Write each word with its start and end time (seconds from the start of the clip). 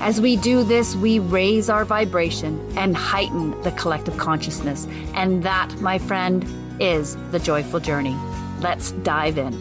As 0.00 0.20
we 0.20 0.36
do 0.36 0.62
this, 0.62 0.94
we 0.94 1.18
raise 1.18 1.70
our 1.70 1.84
vibration 1.84 2.60
and 2.76 2.96
heighten 2.96 3.60
the 3.62 3.72
collective 3.72 4.16
consciousness. 4.18 4.86
And 5.14 5.42
that, 5.42 5.74
my 5.80 5.98
friend, 5.98 6.44
is 6.80 7.16
the 7.30 7.38
joyful 7.38 7.80
journey. 7.80 8.16
Let's 8.60 8.92
dive 8.92 9.38
in. 9.38 9.52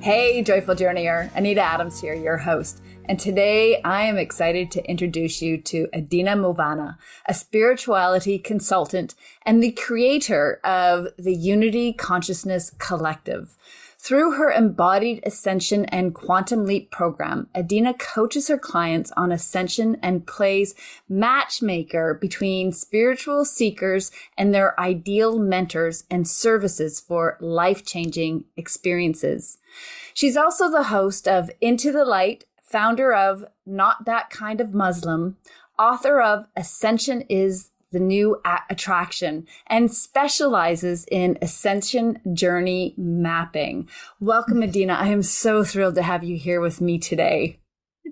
Hey, 0.00 0.42
joyful 0.42 0.74
journeyer. 0.76 1.34
Anita 1.34 1.60
Adams 1.60 2.00
here, 2.00 2.14
your 2.14 2.36
host. 2.36 2.80
And 3.08 3.20
today 3.20 3.80
I 3.82 4.02
am 4.02 4.18
excited 4.18 4.72
to 4.72 4.84
introduce 4.90 5.40
you 5.40 5.58
to 5.62 5.88
Edina 5.92 6.36
Mauvana, 6.36 6.96
a 7.26 7.34
spirituality 7.34 8.38
consultant 8.38 9.14
and 9.42 9.62
the 9.62 9.70
creator 9.72 10.60
of 10.64 11.08
the 11.16 11.34
Unity 11.34 11.92
Consciousness 11.92 12.70
Collective. 12.78 13.56
Through 14.06 14.36
her 14.36 14.52
embodied 14.52 15.20
ascension 15.26 15.84
and 15.86 16.14
quantum 16.14 16.64
leap 16.64 16.92
program, 16.92 17.48
Edina 17.56 17.92
coaches 17.92 18.46
her 18.46 18.56
clients 18.56 19.10
on 19.16 19.32
ascension 19.32 19.96
and 20.00 20.24
plays 20.24 20.76
matchmaker 21.08 22.14
between 22.14 22.70
spiritual 22.70 23.44
seekers 23.44 24.12
and 24.38 24.54
their 24.54 24.78
ideal 24.78 25.40
mentors 25.40 26.04
and 26.08 26.28
services 26.28 27.00
for 27.00 27.36
life 27.40 27.84
changing 27.84 28.44
experiences. 28.56 29.58
She's 30.14 30.36
also 30.36 30.70
the 30.70 30.84
host 30.84 31.26
of 31.26 31.50
Into 31.60 31.90
the 31.90 32.04
Light, 32.04 32.44
founder 32.62 33.12
of 33.12 33.44
Not 33.66 34.04
That 34.04 34.30
Kind 34.30 34.60
of 34.60 34.72
Muslim, 34.72 35.36
author 35.80 36.20
of 36.22 36.46
Ascension 36.54 37.22
is 37.22 37.70
the 37.96 38.00
new 38.00 38.38
attraction 38.68 39.46
and 39.68 39.90
specializes 39.90 41.06
in 41.10 41.38
ascension 41.40 42.20
journey 42.34 42.92
mapping. 42.98 43.88
Welcome, 44.20 44.62
Edina. 44.62 44.92
I 44.92 45.06
am 45.06 45.22
so 45.22 45.64
thrilled 45.64 45.94
to 45.94 46.02
have 46.02 46.22
you 46.22 46.36
here 46.36 46.60
with 46.60 46.82
me 46.82 46.98
today. 46.98 47.58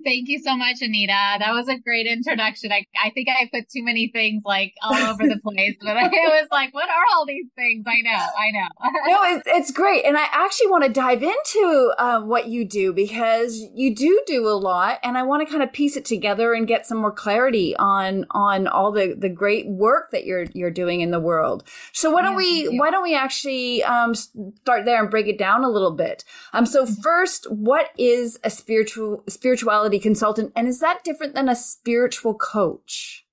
Thank 0.05 0.29
you 0.29 0.37
so 0.37 0.55
much, 0.55 0.83
Anita. 0.83 1.37
That 1.39 1.51
was 1.51 1.67
a 1.67 1.79
great 1.79 2.05
introduction. 2.05 2.71
I, 2.71 2.85
I 3.03 3.09
think 3.09 3.27
I 3.27 3.49
put 3.51 3.67
too 3.67 3.83
many 3.83 4.11
things 4.13 4.43
like 4.45 4.75
all 4.83 4.93
over 4.93 5.23
the 5.23 5.39
place, 5.43 5.75
but 5.81 5.97
it 5.97 6.11
was 6.11 6.47
like, 6.51 6.75
what 6.75 6.87
are 6.87 7.03
all 7.15 7.25
these 7.25 7.47
things? 7.55 7.83
I 7.87 8.01
know, 8.01 8.11
I 8.11 8.51
know. 8.51 8.67
no, 9.07 9.35
it, 9.35 9.43
it's 9.47 9.71
great. 9.71 10.05
And 10.05 10.15
I 10.15 10.25
actually 10.31 10.67
want 10.67 10.83
to 10.83 10.91
dive 10.91 11.23
into 11.23 11.91
uh, 11.97 12.21
what 12.21 12.47
you 12.47 12.65
do 12.65 12.93
because 12.93 13.59
you 13.73 13.95
do 13.95 14.21
do 14.27 14.47
a 14.47 14.53
lot 14.53 14.99
and 15.01 15.17
I 15.17 15.23
want 15.23 15.45
to 15.45 15.51
kind 15.51 15.63
of 15.63 15.73
piece 15.73 15.97
it 15.97 16.05
together 16.05 16.53
and 16.53 16.67
get 16.67 16.85
some 16.85 16.99
more 16.99 17.11
clarity 17.11 17.75
on, 17.75 18.27
on 18.29 18.67
all 18.67 18.91
the, 18.91 19.15
the 19.17 19.29
great 19.29 19.67
work 19.67 20.11
that 20.11 20.23
you're, 20.23 20.45
you're 20.53 20.69
doing 20.69 21.01
in 21.01 21.09
the 21.09 21.19
world. 21.19 21.67
So 21.93 22.11
why 22.11 22.21
don't 22.21 22.33
yeah, 22.33 22.69
we, 22.69 22.77
why 22.77 22.91
don't 22.91 23.01
we 23.01 23.15
actually, 23.15 23.83
um, 23.83 24.13
start 24.13 24.85
there 24.85 25.01
and 25.01 25.09
break 25.09 25.25
it 25.25 25.39
down 25.39 25.63
a 25.63 25.69
little 25.69 25.93
bit? 25.93 26.23
Um, 26.53 26.67
so 26.67 26.85
mm-hmm. 26.85 27.01
first, 27.01 27.51
what 27.51 27.89
is 27.97 28.37
a 28.43 28.51
spiritual, 28.51 29.23
spirituality 29.27 29.94
consultant. 29.99 30.51
And 30.55 30.67
is 30.67 30.79
that 30.79 31.03
different 31.03 31.35
than 31.35 31.49
a 31.49 31.55
spiritual 31.55 32.35
coach? 32.35 33.25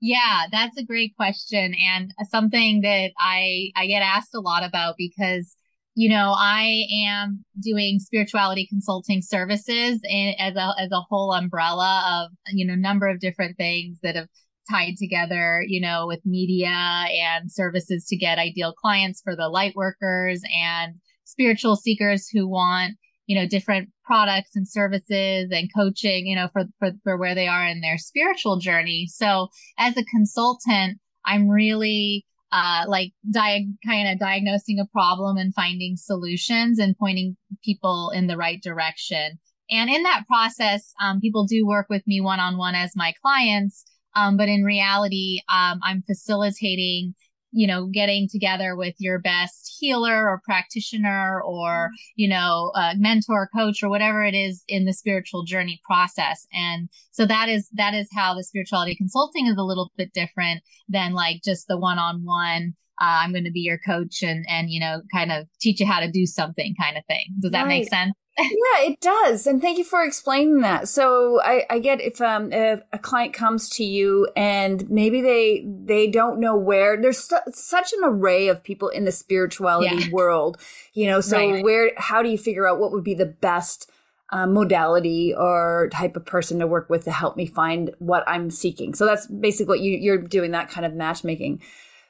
Yeah, 0.00 0.44
that's 0.52 0.76
a 0.76 0.84
great 0.84 1.16
question 1.16 1.74
and 1.74 2.12
something 2.30 2.82
that 2.82 3.12
I 3.18 3.70
I 3.74 3.86
get 3.86 4.02
asked 4.02 4.34
a 4.34 4.40
lot 4.40 4.64
about 4.64 4.94
because 4.98 5.56
you 5.98 6.10
know, 6.10 6.34
I 6.36 6.84
am 7.06 7.42
doing 7.58 7.98
spirituality 8.00 8.66
consulting 8.66 9.22
services 9.22 9.98
and 10.04 10.36
as 10.38 10.54
a 10.54 10.74
as 10.78 10.90
a 10.92 11.00
whole 11.00 11.32
umbrella 11.32 12.26
of, 12.26 12.36
you 12.52 12.66
know, 12.66 12.74
number 12.74 13.08
of 13.08 13.18
different 13.18 13.56
things 13.56 13.98
that 14.02 14.14
have 14.14 14.28
tied 14.70 14.96
together, 14.98 15.64
you 15.66 15.80
know, 15.80 16.06
with 16.06 16.20
media 16.26 16.68
and 16.68 17.50
services 17.50 18.04
to 18.08 18.16
get 18.16 18.38
ideal 18.38 18.74
clients 18.74 19.22
for 19.24 19.34
the 19.34 19.48
light 19.48 19.74
workers 19.74 20.42
and 20.54 20.96
spiritual 21.24 21.76
seekers 21.76 22.28
who 22.28 22.46
want 22.46 22.96
you 23.26 23.38
know, 23.38 23.46
different 23.46 23.88
products 24.04 24.50
and 24.54 24.68
services 24.68 25.48
and 25.50 25.68
coaching, 25.74 26.26
you 26.26 26.36
know, 26.36 26.48
for, 26.52 26.64
for, 26.78 26.92
for 27.02 27.16
where 27.16 27.34
they 27.34 27.48
are 27.48 27.66
in 27.66 27.80
their 27.80 27.98
spiritual 27.98 28.58
journey. 28.58 29.06
So 29.08 29.48
as 29.78 29.96
a 29.96 30.04
consultant, 30.04 30.98
I'm 31.24 31.48
really, 31.48 32.24
uh, 32.52 32.84
like 32.86 33.12
di- 33.28 33.66
kind 33.84 34.08
of 34.08 34.18
diagnosing 34.18 34.78
a 34.78 34.86
problem 34.86 35.36
and 35.36 35.52
finding 35.54 35.96
solutions 35.96 36.78
and 36.78 36.96
pointing 36.96 37.36
people 37.64 38.10
in 38.14 38.28
the 38.28 38.36
right 38.36 38.62
direction. 38.62 39.38
And 39.68 39.90
in 39.90 40.04
that 40.04 40.26
process, 40.28 40.92
um, 41.00 41.20
people 41.20 41.44
do 41.44 41.66
work 41.66 41.86
with 41.90 42.06
me 42.06 42.20
one 42.20 42.38
on 42.38 42.56
one 42.56 42.76
as 42.76 42.92
my 42.94 43.12
clients. 43.20 43.84
Um, 44.14 44.36
but 44.36 44.48
in 44.48 44.62
reality, 44.62 45.40
um, 45.48 45.80
I'm 45.82 46.02
facilitating 46.06 47.14
you 47.52 47.66
know, 47.66 47.86
getting 47.86 48.28
together 48.28 48.76
with 48.76 48.94
your 48.98 49.18
best 49.18 49.76
healer 49.78 50.28
or 50.28 50.40
practitioner 50.44 51.40
or, 51.42 51.88
mm-hmm. 51.88 51.94
you 52.16 52.28
know, 52.28 52.72
mentor, 52.96 53.48
coach 53.56 53.82
or 53.82 53.88
whatever 53.88 54.24
it 54.24 54.34
is 54.34 54.62
in 54.68 54.84
the 54.84 54.92
spiritual 54.92 55.44
journey 55.44 55.80
process. 55.84 56.46
And 56.52 56.88
so 57.12 57.24
that 57.26 57.48
is, 57.48 57.68
that 57.74 57.94
is 57.94 58.08
how 58.14 58.34
the 58.34 58.44
spirituality 58.44 58.94
consulting 58.94 59.46
is 59.46 59.56
a 59.56 59.62
little 59.62 59.90
bit 59.96 60.12
different 60.12 60.62
than 60.88 61.12
like 61.12 61.42
just 61.44 61.68
the 61.68 61.78
one 61.78 61.98
on 61.98 62.24
one. 62.24 62.74
I'm 62.98 63.32
going 63.32 63.44
to 63.44 63.50
be 63.50 63.60
your 63.60 63.78
coach 63.78 64.22
and, 64.22 64.44
and, 64.48 64.70
you 64.70 64.80
know, 64.80 65.02
kind 65.12 65.32
of 65.32 65.46
teach 65.60 65.80
you 65.80 65.86
how 65.86 66.00
to 66.00 66.10
do 66.10 66.26
something 66.26 66.74
kind 66.80 66.96
of 66.96 67.04
thing. 67.06 67.26
Does 67.40 67.52
that 67.52 67.62
right. 67.62 67.80
make 67.80 67.88
sense? 67.88 68.14
yeah, 68.38 68.90
it 68.90 69.00
does. 69.00 69.46
And 69.46 69.62
thank 69.62 69.78
you 69.78 69.84
for 69.84 70.04
explaining 70.04 70.60
that. 70.60 70.88
So 70.88 71.40
I, 71.42 71.64
I 71.70 71.78
get 71.78 72.02
if 72.02 72.20
um 72.20 72.52
if 72.52 72.82
a 72.92 72.98
client 72.98 73.32
comes 73.32 73.70
to 73.70 73.84
you 73.84 74.28
and 74.36 74.88
maybe 74.90 75.22
they 75.22 75.66
they 75.66 76.06
don't 76.06 76.38
know 76.38 76.54
where 76.54 77.00
there's 77.00 77.18
st- 77.18 77.54
such 77.54 77.94
an 77.94 78.00
array 78.02 78.48
of 78.48 78.62
people 78.62 78.90
in 78.90 79.06
the 79.06 79.12
spirituality 79.12 79.96
yeah. 79.96 80.10
world, 80.12 80.60
you 80.92 81.06
know. 81.06 81.22
So 81.22 81.38
right. 81.38 81.64
where 81.64 81.92
how 81.96 82.22
do 82.22 82.28
you 82.28 82.36
figure 82.36 82.68
out 82.68 82.78
what 82.78 82.92
would 82.92 83.04
be 83.04 83.14
the 83.14 83.24
best 83.24 83.90
um, 84.30 84.52
modality 84.52 85.32
or 85.34 85.88
type 85.90 86.14
of 86.14 86.26
person 86.26 86.58
to 86.58 86.66
work 86.66 86.90
with 86.90 87.04
to 87.04 87.12
help 87.12 87.38
me 87.38 87.46
find 87.46 87.90
what 88.00 88.22
I'm 88.26 88.50
seeking? 88.50 88.92
So 88.92 89.06
that's 89.06 89.26
basically 89.28 89.68
what 89.68 89.80
you, 89.80 89.96
you're 89.96 90.18
doing 90.18 90.50
that 90.50 90.68
kind 90.68 90.84
of 90.84 90.92
matchmaking. 90.92 91.62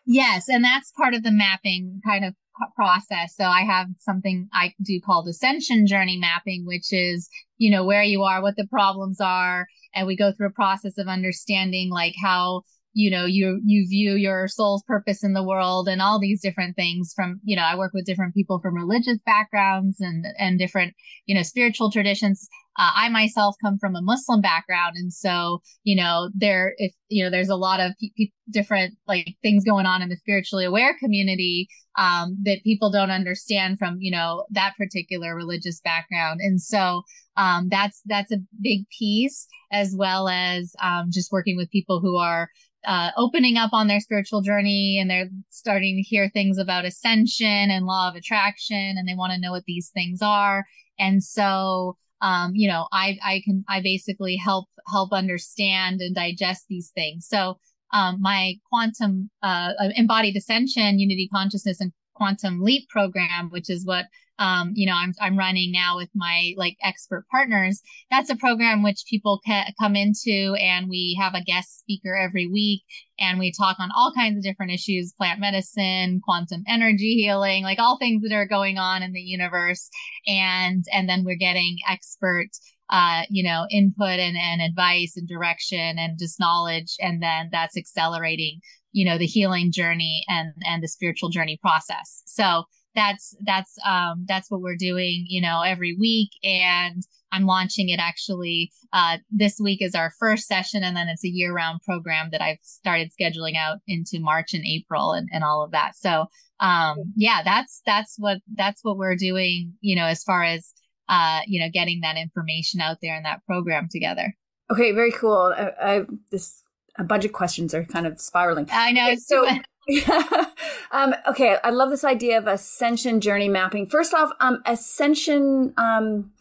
Yes, 0.06 0.48
and 0.48 0.64
that's 0.64 0.92
part 0.92 1.14
of 1.14 1.24
the 1.24 1.32
mapping 1.32 2.00
kind 2.04 2.24
of 2.24 2.34
process. 2.76 3.34
So 3.36 3.44
I 3.44 3.62
have 3.62 3.88
something 3.98 4.48
I 4.52 4.72
do 4.82 5.00
called 5.04 5.28
ascension 5.28 5.86
journey 5.86 6.16
mapping, 6.16 6.64
which 6.64 6.92
is, 6.92 7.28
you 7.58 7.70
know, 7.70 7.84
where 7.84 8.04
you 8.04 8.22
are, 8.22 8.40
what 8.40 8.56
the 8.56 8.68
problems 8.68 9.20
are. 9.20 9.66
And 9.94 10.06
we 10.06 10.16
go 10.16 10.32
through 10.32 10.48
a 10.48 10.52
process 10.52 10.96
of 10.96 11.08
understanding 11.08 11.90
like 11.90 12.14
how 12.22 12.62
you 12.96 13.10
know 13.10 13.26
you 13.26 13.60
you 13.62 13.86
view 13.86 14.14
your 14.14 14.48
soul's 14.48 14.82
purpose 14.84 15.22
in 15.22 15.34
the 15.34 15.44
world 15.44 15.86
and 15.86 16.00
all 16.00 16.18
these 16.18 16.40
different 16.40 16.74
things 16.74 17.12
from 17.14 17.38
you 17.44 17.54
know 17.54 17.62
i 17.62 17.76
work 17.76 17.92
with 17.92 18.06
different 18.06 18.32
people 18.32 18.58
from 18.58 18.74
religious 18.74 19.18
backgrounds 19.26 20.00
and 20.00 20.24
and 20.38 20.58
different 20.58 20.94
you 21.26 21.34
know 21.34 21.42
spiritual 21.42 21.90
traditions. 21.92 22.48
Uh, 22.78 22.92
i 22.94 23.08
myself 23.08 23.54
come 23.62 23.78
from 23.78 23.94
a 23.96 24.02
muslim 24.02 24.40
background. 24.40 24.96
And 24.96 25.12
so 25.12 25.62
you 25.84 25.94
know 25.94 26.30
there 26.34 26.74
if 26.78 26.92
you 27.08 27.22
know 27.22 27.30
there's 27.30 27.50
a 27.50 27.56
lot 27.56 27.80
of 27.80 27.92
p- 28.00 28.12
p- 28.16 28.32
different 28.50 28.94
like 29.06 29.36
things 29.42 29.64
going 29.64 29.86
on 29.86 30.00
in 30.02 30.08
the 30.08 30.16
spiritually 30.16 30.64
aware 30.64 30.96
community 30.98 31.68
um, 31.98 32.36
that 32.44 32.62
people 32.64 32.90
don't 32.90 33.10
understand 33.10 33.78
from 33.78 33.96
you 34.00 34.10
know 34.10 34.44
that 34.50 34.74
particular 34.78 35.34
religious 35.34 35.80
background. 35.80 36.40
And 36.42 36.60
so 36.60 37.02
um, 37.36 37.68
that's 37.70 38.00
that's 38.06 38.32
a 38.32 38.38
big 38.60 38.86
piece 38.98 39.46
as 39.72 39.94
well 39.96 40.28
as 40.28 40.74
um, 40.82 41.06
just 41.10 41.32
working 41.32 41.56
with 41.56 41.70
people 41.70 42.00
who 42.00 42.16
are 42.16 42.48
uh, 42.86 43.10
opening 43.16 43.56
up 43.56 43.70
on 43.72 43.88
their 43.88 44.00
spiritual 44.00 44.42
journey 44.42 44.98
and 45.00 45.10
they're 45.10 45.28
starting 45.50 45.96
to 45.96 46.02
hear 46.02 46.30
things 46.30 46.56
about 46.56 46.84
ascension 46.84 47.46
and 47.70 47.84
law 47.84 48.08
of 48.08 48.14
attraction 48.14 48.94
and 48.96 49.08
they 49.08 49.14
want 49.14 49.32
to 49.32 49.40
know 49.40 49.50
what 49.50 49.64
these 49.66 49.90
things 49.92 50.20
are. 50.22 50.64
And 50.98 51.22
so, 51.22 51.96
um, 52.22 52.52
you 52.54 52.68
know, 52.68 52.86
I, 52.92 53.18
I 53.22 53.42
can, 53.44 53.64
I 53.68 53.82
basically 53.82 54.36
help, 54.36 54.66
help 54.90 55.12
understand 55.12 56.00
and 56.00 56.14
digest 56.14 56.66
these 56.68 56.92
things. 56.94 57.26
So, 57.28 57.58
um, 57.92 58.20
my 58.20 58.54
quantum, 58.68 59.30
uh, 59.42 59.72
embodied 59.94 60.36
ascension, 60.36 60.98
unity 60.98 61.28
consciousness 61.32 61.80
and 61.80 61.92
quantum 62.14 62.62
leap 62.62 62.88
program, 62.88 63.50
which 63.50 63.70
is 63.70 63.84
what 63.84 64.06
um, 64.38 64.72
you 64.74 64.86
know, 64.86 64.94
I'm, 64.94 65.14
I'm 65.20 65.38
running 65.38 65.72
now 65.72 65.96
with 65.96 66.10
my 66.14 66.52
like 66.56 66.76
expert 66.82 67.24
partners. 67.30 67.80
That's 68.10 68.30
a 68.30 68.36
program 68.36 68.82
which 68.82 69.04
people 69.08 69.40
come 69.80 69.96
into 69.96 70.56
and 70.60 70.88
we 70.88 71.16
have 71.20 71.34
a 71.34 71.42
guest 71.42 71.78
speaker 71.78 72.14
every 72.14 72.46
week 72.46 72.82
and 73.18 73.38
we 73.38 73.52
talk 73.52 73.78
on 73.80 73.90
all 73.96 74.12
kinds 74.14 74.36
of 74.36 74.42
different 74.42 74.72
issues, 74.72 75.14
plant 75.16 75.40
medicine, 75.40 76.20
quantum 76.22 76.64
energy 76.68 77.14
healing, 77.14 77.62
like 77.62 77.78
all 77.78 77.98
things 77.98 78.22
that 78.22 78.34
are 78.34 78.46
going 78.46 78.78
on 78.78 79.02
in 79.02 79.12
the 79.12 79.20
universe. 79.20 79.88
And, 80.26 80.84
and 80.92 81.08
then 81.08 81.24
we're 81.24 81.36
getting 81.36 81.78
expert 81.88 82.48
uh, 82.88 83.22
you 83.28 83.42
know, 83.42 83.66
input 83.70 84.20
and, 84.20 84.36
and 84.36 84.62
advice 84.62 85.16
and 85.16 85.26
direction 85.26 85.98
and 85.98 86.18
just 86.18 86.38
knowledge. 86.38 86.94
And 87.00 87.20
then 87.20 87.48
that's 87.50 87.76
accelerating, 87.76 88.60
you 88.92 89.04
know, 89.04 89.18
the 89.18 89.26
healing 89.26 89.72
journey 89.72 90.24
and, 90.28 90.52
and 90.64 90.82
the 90.82 90.88
spiritual 90.88 91.30
journey 91.30 91.58
process. 91.60 92.22
So 92.26 92.64
that's, 92.96 93.36
that's, 93.44 93.76
um, 93.86 94.24
that's 94.26 94.50
what 94.50 94.60
we're 94.60 94.76
doing, 94.76 95.26
you 95.28 95.40
know, 95.40 95.62
every 95.62 95.94
week. 95.96 96.30
And 96.42 97.02
I'm 97.30 97.44
launching 97.44 97.90
it 97.90 98.00
actually, 98.00 98.72
uh, 98.92 99.18
this 99.30 99.60
week 99.60 99.82
is 99.82 99.94
our 99.94 100.10
first 100.18 100.48
session. 100.48 100.82
And 100.82 100.96
then 100.96 101.06
it's 101.06 101.24
a 101.24 101.28
year 101.28 101.54
round 101.54 101.80
program 101.82 102.30
that 102.32 102.42
I've 102.42 102.58
started 102.62 103.12
scheduling 103.12 103.56
out 103.56 103.78
into 103.86 104.18
March 104.18 104.54
and 104.54 104.64
April 104.66 105.12
and, 105.12 105.28
and 105.30 105.44
all 105.44 105.62
of 105.62 105.70
that. 105.70 105.94
So, 105.94 106.26
um, 106.58 106.96
yeah, 107.14 107.42
that's, 107.44 107.82
that's 107.86 108.16
what, 108.18 108.38
that's 108.54 108.82
what 108.82 108.96
we're 108.96 109.16
doing, 109.16 109.74
you 109.80 109.94
know, 109.94 110.06
as 110.06 110.24
far 110.24 110.42
as, 110.42 110.72
uh, 111.08 111.40
you 111.46 111.60
know, 111.60 111.68
getting 111.72 112.00
that 112.00 112.16
information 112.16 112.80
out 112.80 112.96
there 113.02 113.16
in 113.16 113.22
that 113.22 113.44
program 113.46 113.88
together. 113.88 114.34
Okay, 114.72 114.90
very 114.92 115.12
cool. 115.12 115.54
I, 115.56 115.70
I 115.80 116.06
this 116.32 116.62
a 116.98 117.04
bunch 117.04 117.24
of 117.24 117.32
questions 117.32 117.74
are 117.74 117.84
kind 117.84 118.06
of 118.06 118.20
spiraling. 118.20 118.66
I 118.72 118.90
know. 118.90 119.06
Okay, 119.06 119.16
so. 119.16 119.46
um, 120.90 121.14
okay, 121.28 121.58
I 121.62 121.70
love 121.70 121.90
this 121.90 122.04
idea 122.04 122.38
of 122.38 122.46
ascension 122.46 123.20
journey 123.20 123.48
mapping. 123.48 123.86
First 123.86 124.14
off, 124.14 124.30
um, 124.40 124.62
ascension, 124.66 125.74
um, 125.76 126.32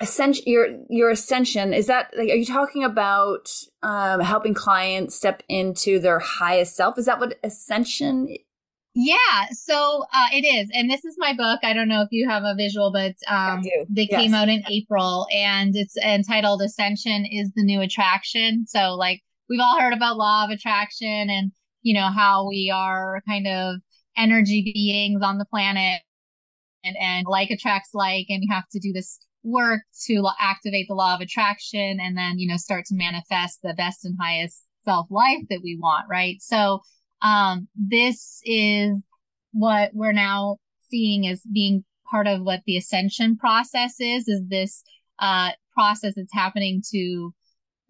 ascension, 0.00 0.44
your 0.46 0.68
your 0.88 1.10
ascension 1.10 1.74
is 1.74 1.86
that? 1.88 2.12
Like, 2.16 2.30
are 2.30 2.36
you 2.36 2.46
talking 2.46 2.84
about 2.84 3.50
um, 3.82 4.20
helping 4.20 4.54
clients 4.54 5.14
step 5.14 5.42
into 5.48 5.98
their 5.98 6.18
highest 6.18 6.76
self? 6.76 6.98
Is 6.98 7.06
that 7.06 7.20
what 7.20 7.38
ascension 7.42 8.28
yeah, 8.96 9.48
so 9.50 10.04
uh, 10.14 10.28
it 10.32 10.44
is, 10.44 10.70
and 10.72 10.88
this 10.88 11.04
is 11.04 11.16
my 11.18 11.34
book. 11.34 11.60
I 11.64 11.72
don't 11.72 11.88
know 11.88 12.02
if 12.02 12.10
you 12.12 12.28
have 12.28 12.44
a 12.44 12.54
visual, 12.54 12.92
but 12.92 13.16
um, 13.28 13.62
they 13.88 14.06
yes. 14.08 14.20
came 14.20 14.34
out 14.34 14.48
in 14.48 14.62
April, 14.70 15.26
and 15.34 15.74
it's 15.74 15.96
entitled 15.96 16.62
"Ascension 16.62 17.26
is 17.26 17.50
the 17.56 17.64
New 17.64 17.80
Attraction." 17.80 18.66
So, 18.68 18.94
like 18.94 19.20
we've 19.48 19.60
all 19.60 19.80
heard 19.80 19.94
about 19.94 20.16
law 20.16 20.44
of 20.44 20.50
attraction, 20.50 21.28
and 21.28 21.50
you 21.84 21.94
know 21.94 22.10
how 22.10 22.48
we 22.48 22.72
are 22.74 23.22
kind 23.28 23.46
of 23.46 23.76
energy 24.16 24.62
beings 24.74 25.22
on 25.22 25.38
the 25.38 25.44
planet, 25.44 26.02
and 26.84 26.96
and 27.00 27.26
like 27.28 27.50
attracts 27.50 27.90
like, 27.94 28.26
and 28.28 28.42
you 28.42 28.52
have 28.52 28.68
to 28.72 28.80
do 28.80 28.92
this 28.92 29.20
work 29.44 29.82
to 30.06 30.26
activate 30.40 30.86
the 30.88 30.94
law 30.94 31.14
of 31.14 31.20
attraction, 31.20 32.00
and 32.00 32.16
then 32.16 32.38
you 32.38 32.48
know 32.48 32.56
start 32.56 32.84
to 32.86 32.96
manifest 32.96 33.60
the 33.62 33.74
best 33.76 34.04
and 34.04 34.16
highest 34.20 34.64
self 34.84 35.06
life 35.10 35.42
that 35.50 35.60
we 35.62 35.78
want, 35.80 36.06
right? 36.10 36.36
So 36.40 36.80
um, 37.22 37.68
this 37.76 38.40
is 38.44 38.96
what 39.52 39.90
we're 39.94 40.12
now 40.12 40.56
seeing 40.90 41.26
as 41.26 41.40
being 41.52 41.84
part 42.10 42.26
of 42.26 42.42
what 42.42 42.60
the 42.66 42.76
ascension 42.76 43.36
process 43.36 43.94
is, 43.98 44.28
is 44.28 44.42
this, 44.48 44.84
uh, 45.18 45.50
process 45.72 46.14
that's 46.16 46.32
happening 46.32 46.82
to 46.92 47.34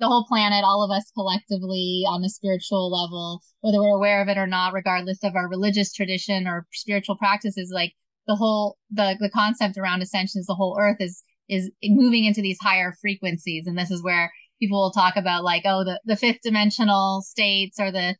the 0.00 0.08
whole 0.08 0.26
planet, 0.26 0.64
all 0.64 0.82
of 0.82 0.90
us 0.90 1.10
collectively 1.14 2.04
on 2.06 2.24
a 2.24 2.28
spiritual 2.28 2.90
level, 2.90 3.40
whether 3.60 3.78
we're 3.78 3.96
aware 3.96 4.20
of 4.22 4.28
it 4.28 4.38
or 4.38 4.46
not, 4.46 4.72
regardless 4.72 5.22
of 5.22 5.36
our 5.36 5.48
religious 5.48 5.92
tradition 5.92 6.46
or 6.46 6.66
spiritual 6.72 7.16
practices, 7.16 7.70
like 7.72 7.92
the 8.26 8.34
whole, 8.34 8.76
the, 8.90 9.16
the 9.20 9.30
concept 9.30 9.78
around 9.78 10.02
ascension 10.02 10.40
is 10.40 10.46
the 10.46 10.54
whole 10.54 10.76
earth 10.80 10.96
is, 11.00 11.22
is 11.48 11.70
moving 11.84 12.24
into 12.24 12.42
these 12.42 12.58
higher 12.60 12.94
frequencies. 13.00 13.66
And 13.66 13.78
this 13.78 13.90
is 13.90 14.02
where 14.02 14.32
people 14.60 14.80
will 14.80 14.90
talk 14.90 15.16
about 15.16 15.44
like, 15.44 15.62
oh, 15.64 15.84
the, 15.84 16.00
the 16.04 16.16
fifth 16.16 16.40
dimensional 16.42 17.22
states 17.22 17.78
or 17.78 17.92
the 17.92 18.16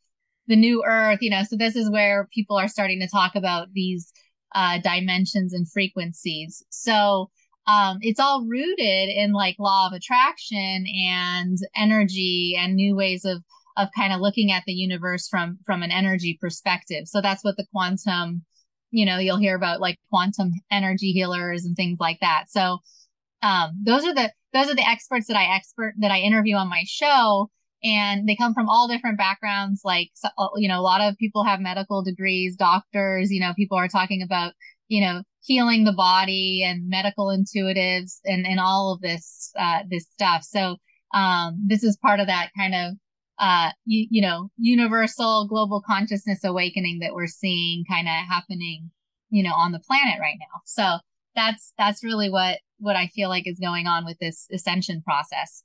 the 0.46 0.56
new 0.56 0.84
earth, 0.86 1.20
you 1.22 1.30
know, 1.30 1.42
so 1.42 1.56
this 1.56 1.76
is 1.76 1.90
where 1.90 2.28
people 2.32 2.56
are 2.56 2.68
starting 2.68 3.00
to 3.00 3.08
talk 3.08 3.34
about 3.34 3.68
these 3.72 4.12
uh, 4.54 4.78
dimensions 4.78 5.52
and 5.52 5.70
frequencies. 5.70 6.62
So 6.68 7.30
um, 7.66 7.98
it's 8.02 8.20
all 8.20 8.44
rooted 8.46 9.08
in 9.08 9.32
like 9.32 9.56
law 9.58 9.86
of 9.86 9.92
attraction 9.92 10.86
and 10.86 11.58
energy 11.76 12.56
and 12.58 12.74
new 12.74 12.94
ways 12.94 13.24
of 13.24 13.42
of 13.76 13.88
kind 13.96 14.12
of 14.12 14.20
looking 14.20 14.52
at 14.52 14.62
the 14.66 14.72
universe 14.72 15.28
from 15.28 15.58
from 15.66 15.82
an 15.82 15.90
energy 15.90 16.38
perspective. 16.40 17.06
So 17.06 17.20
that's 17.20 17.42
what 17.42 17.56
the 17.56 17.66
quantum, 17.72 18.44
you 18.90 19.04
know, 19.04 19.18
you'll 19.18 19.38
hear 19.38 19.56
about 19.56 19.80
like 19.80 19.98
quantum 20.10 20.52
energy 20.70 21.12
healers 21.12 21.64
and 21.64 21.74
things 21.74 21.98
like 22.00 22.18
that. 22.20 22.44
So 22.48 22.78
um, 23.42 23.72
those 23.84 24.04
are 24.04 24.14
the 24.14 24.32
those 24.52 24.68
are 24.70 24.76
the 24.76 24.88
experts 24.88 25.26
that 25.28 25.36
I 25.36 25.54
expert 25.56 25.94
that 25.98 26.10
I 26.10 26.20
interview 26.20 26.56
on 26.56 26.68
my 26.68 26.84
show 26.86 27.50
and 27.82 28.26
they 28.26 28.36
come 28.36 28.54
from 28.54 28.68
all 28.68 28.88
different 28.88 29.18
backgrounds. 29.18 29.82
Like, 29.84 30.10
you 30.56 30.68
know, 30.68 30.80
a 30.80 30.82
lot 30.82 31.02
of 31.02 31.18
people 31.18 31.44
have 31.44 31.60
medical 31.60 32.02
degrees, 32.02 32.56
doctors, 32.56 33.30
you 33.30 33.40
know, 33.40 33.52
people 33.54 33.76
are 33.76 33.88
talking 33.88 34.22
about, 34.22 34.54
you 34.88 35.02
know, 35.02 35.22
healing 35.44 35.84
the 35.84 35.92
body 35.92 36.64
and 36.66 36.88
medical 36.88 37.26
intuitives 37.26 38.18
and, 38.24 38.46
and 38.46 38.58
all 38.58 38.92
of 38.92 39.00
this, 39.00 39.52
uh, 39.58 39.80
this 39.88 40.06
stuff. 40.12 40.42
So, 40.42 40.76
um, 41.12 41.62
this 41.66 41.84
is 41.84 41.96
part 41.98 42.18
of 42.18 42.26
that 42.26 42.50
kind 42.58 42.74
of, 42.74 42.94
uh, 43.38 43.70
you, 43.84 44.06
you 44.10 44.22
know, 44.22 44.48
universal 44.56 45.46
global 45.48 45.82
consciousness 45.86 46.44
awakening 46.44 47.00
that 47.00 47.14
we're 47.14 47.26
seeing 47.26 47.84
kind 47.88 48.08
of 48.08 48.14
happening, 48.28 48.90
you 49.30 49.42
know, 49.42 49.54
on 49.54 49.72
the 49.72 49.80
planet 49.80 50.18
right 50.20 50.36
now. 50.40 50.60
So 50.64 50.98
that's, 51.36 51.72
that's 51.78 52.02
really 52.02 52.30
what, 52.30 52.58
what 52.78 52.96
I 52.96 53.08
feel 53.08 53.28
like 53.28 53.46
is 53.46 53.58
going 53.60 53.86
on 53.86 54.04
with 54.04 54.18
this 54.18 54.48
ascension 54.52 55.02
process. 55.02 55.62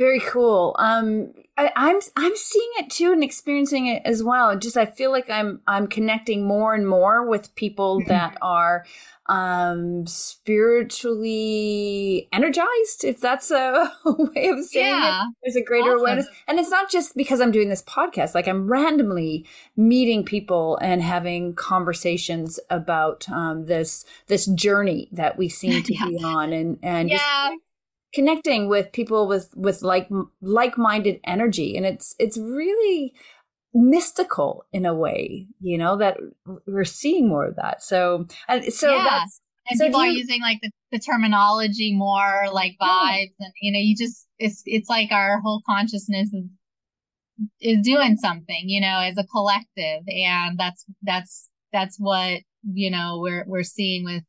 Very 0.00 0.20
cool. 0.20 0.74
Um, 0.78 1.34
I, 1.58 1.70
I'm, 1.76 2.00
I'm 2.16 2.34
seeing 2.34 2.70
it 2.78 2.88
too 2.88 3.12
and 3.12 3.22
experiencing 3.22 3.84
it 3.84 4.00
as 4.06 4.22
well. 4.22 4.56
Just 4.56 4.78
I 4.78 4.86
feel 4.86 5.10
like 5.10 5.28
I'm 5.28 5.60
I'm 5.66 5.88
connecting 5.88 6.46
more 6.46 6.72
and 6.74 6.88
more 6.88 7.28
with 7.28 7.54
people 7.54 7.98
mm-hmm. 7.98 8.08
that 8.08 8.38
are 8.40 8.86
um, 9.26 10.06
spiritually 10.06 11.10
energized, 12.32 13.04
if 13.04 13.20
that's 13.20 13.50
a 13.50 13.92
way 14.06 14.48
of 14.48 14.64
saying 14.64 14.86
yeah. 14.86 15.24
it. 15.24 15.34
There's 15.42 15.56
a 15.56 15.62
greater 15.62 15.90
awesome. 15.90 16.00
awareness, 16.00 16.28
and 16.48 16.58
it's 16.58 16.70
not 16.70 16.90
just 16.90 17.14
because 17.14 17.42
I'm 17.42 17.52
doing 17.52 17.68
this 17.68 17.82
podcast. 17.82 18.34
Like 18.34 18.48
I'm 18.48 18.72
randomly 18.72 19.44
meeting 19.76 20.24
people 20.24 20.78
and 20.78 21.02
having 21.02 21.52
conversations 21.54 22.58
about 22.70 23.28
um, 23.28 23.66
this 23.66 24.06
this 24.28 24.46
journey 24.46 25.10
that 25.12 25.36
we 25.36 25.50
seem 25.50 25.82
to 25.88 25.92
yeah. 25.92 26.06
be 26.06 26.16
on, 26.24 26.54
and 26.54 26.78
and 26.82 27.10
yeah. 27.10 27.18
Just, 27.50 27.60
connecting 28.12 28.68
with 28.68 28.92
people 28.92 29.28
with 29.28 29.50
with 29.56 29.82
like 29.82 30.08
like-minded 30.40 31.20
energy 31.24 31.76
and 31.76 31.86
it's 31.86 32.14
it's 32.18 32.38
really 32.38 33.12
mystical 33.72 34.64
in 34.72 34.84
a 34.84 34.94
way 34.94 35.46
you 35.60 35.78
know 35.78 35.96
that 35.96 36.16
we're 36.66 36.84
seeing 36.84 37.28
more 37.28 37.46
of 37.46 37.56
that 37.56 37.82
so 37.82 38.26
and 38.48 38.64
so 38.72 38.94
yeah. 38.94 39.04
that's 39.04 39.40
and 39.68 39.78
so 39.78 39.86
people 39.86 40.04
you, 40.04 40.10
are 40.10 40.14
using 40.14 40.40
like 40.40 40.58
the, 40.60 40.70
the 40.90 40.98
terminology 40.98 41.94
more 41.96 42.46
like 42.52 42.72
vibes 42.82 43.28
yeah. 43.38 43.46
and 43.46 43.52
you 43.62 43.72
know 43.72 43.78
you 43.78 43.94
just 43.96 44.26
it's 44.38 44.62
it's 44.66 44.88
like 44.88 45.12
our 45.12 45.40
whole 45.40 45.62
consciousness 45.66 46.32
is 46.32 46.44
is 47.60 47.78
doing 47.82 48.16
something 48.16 48.64
you 48.66 48.80
know 48.80 48.98
as 49.00 49.16
a 49.16 49.24
collective 49.24 50.02
and 50.08 50.58
that's 50.58 50.84
that's 51.02 51.48
that's 51.72 51.96
what 51.98 52.40
you 52.72 52.90
know 52.90 53.20
we're 53.22 53.44
we're 53.46 53.62
seeing 53.62 54.04
with 54.04 54.22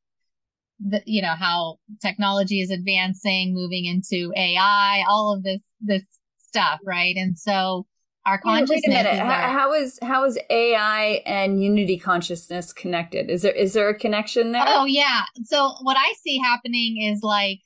the, 0.85 1.01
you 1.05 1.21
know, 1.21 1.35
how 1.37 1.77
technology 2.01 2.61
is 2.61 2.71
advancing, 2.71 3.53
moving 3.53 3.85
into 3.85 4.33
AI, 4.35 5.03
all 5.07 5.33
of 5.33 5.43
this, 5.43 5.59
this 5.79 6.03
stuff, 6.37 6.79
right? 6.85 7.15
And 7.15 7.37
so 7.37 7.85
our 8.25 8.39
consciousness. 8.39 8.81
Wait 8.85 8.93
a 8.93 9.03
minute. 9.03 9.13
Is 9.13 9.19
our, 9.19 9.27
how 9.29 9.73
is 9.73 9.99
how 10.01 10.25
is 10.25 10.37
AI 10.49 11.21
and 11.25 11.61
unity 11.61 11.97
consciousness 11.97 12.71
connected? 12.71 13.29
Is 13.29 13.41
there 13.41 13.51
is 13.51 13.73
there 13.73 13.89
a 13.89 13.97
connection 13.97 14.51
there? 14.51 14.63
Oh 14.65 14.85
yeah. 14.85 15.23
So 15.43 15.73
what 15.81 15.97
I 15.97 16.13
see 16.21 16.37
happening 16.37 17.01
is 17.01 17.21
like 17.23 17.59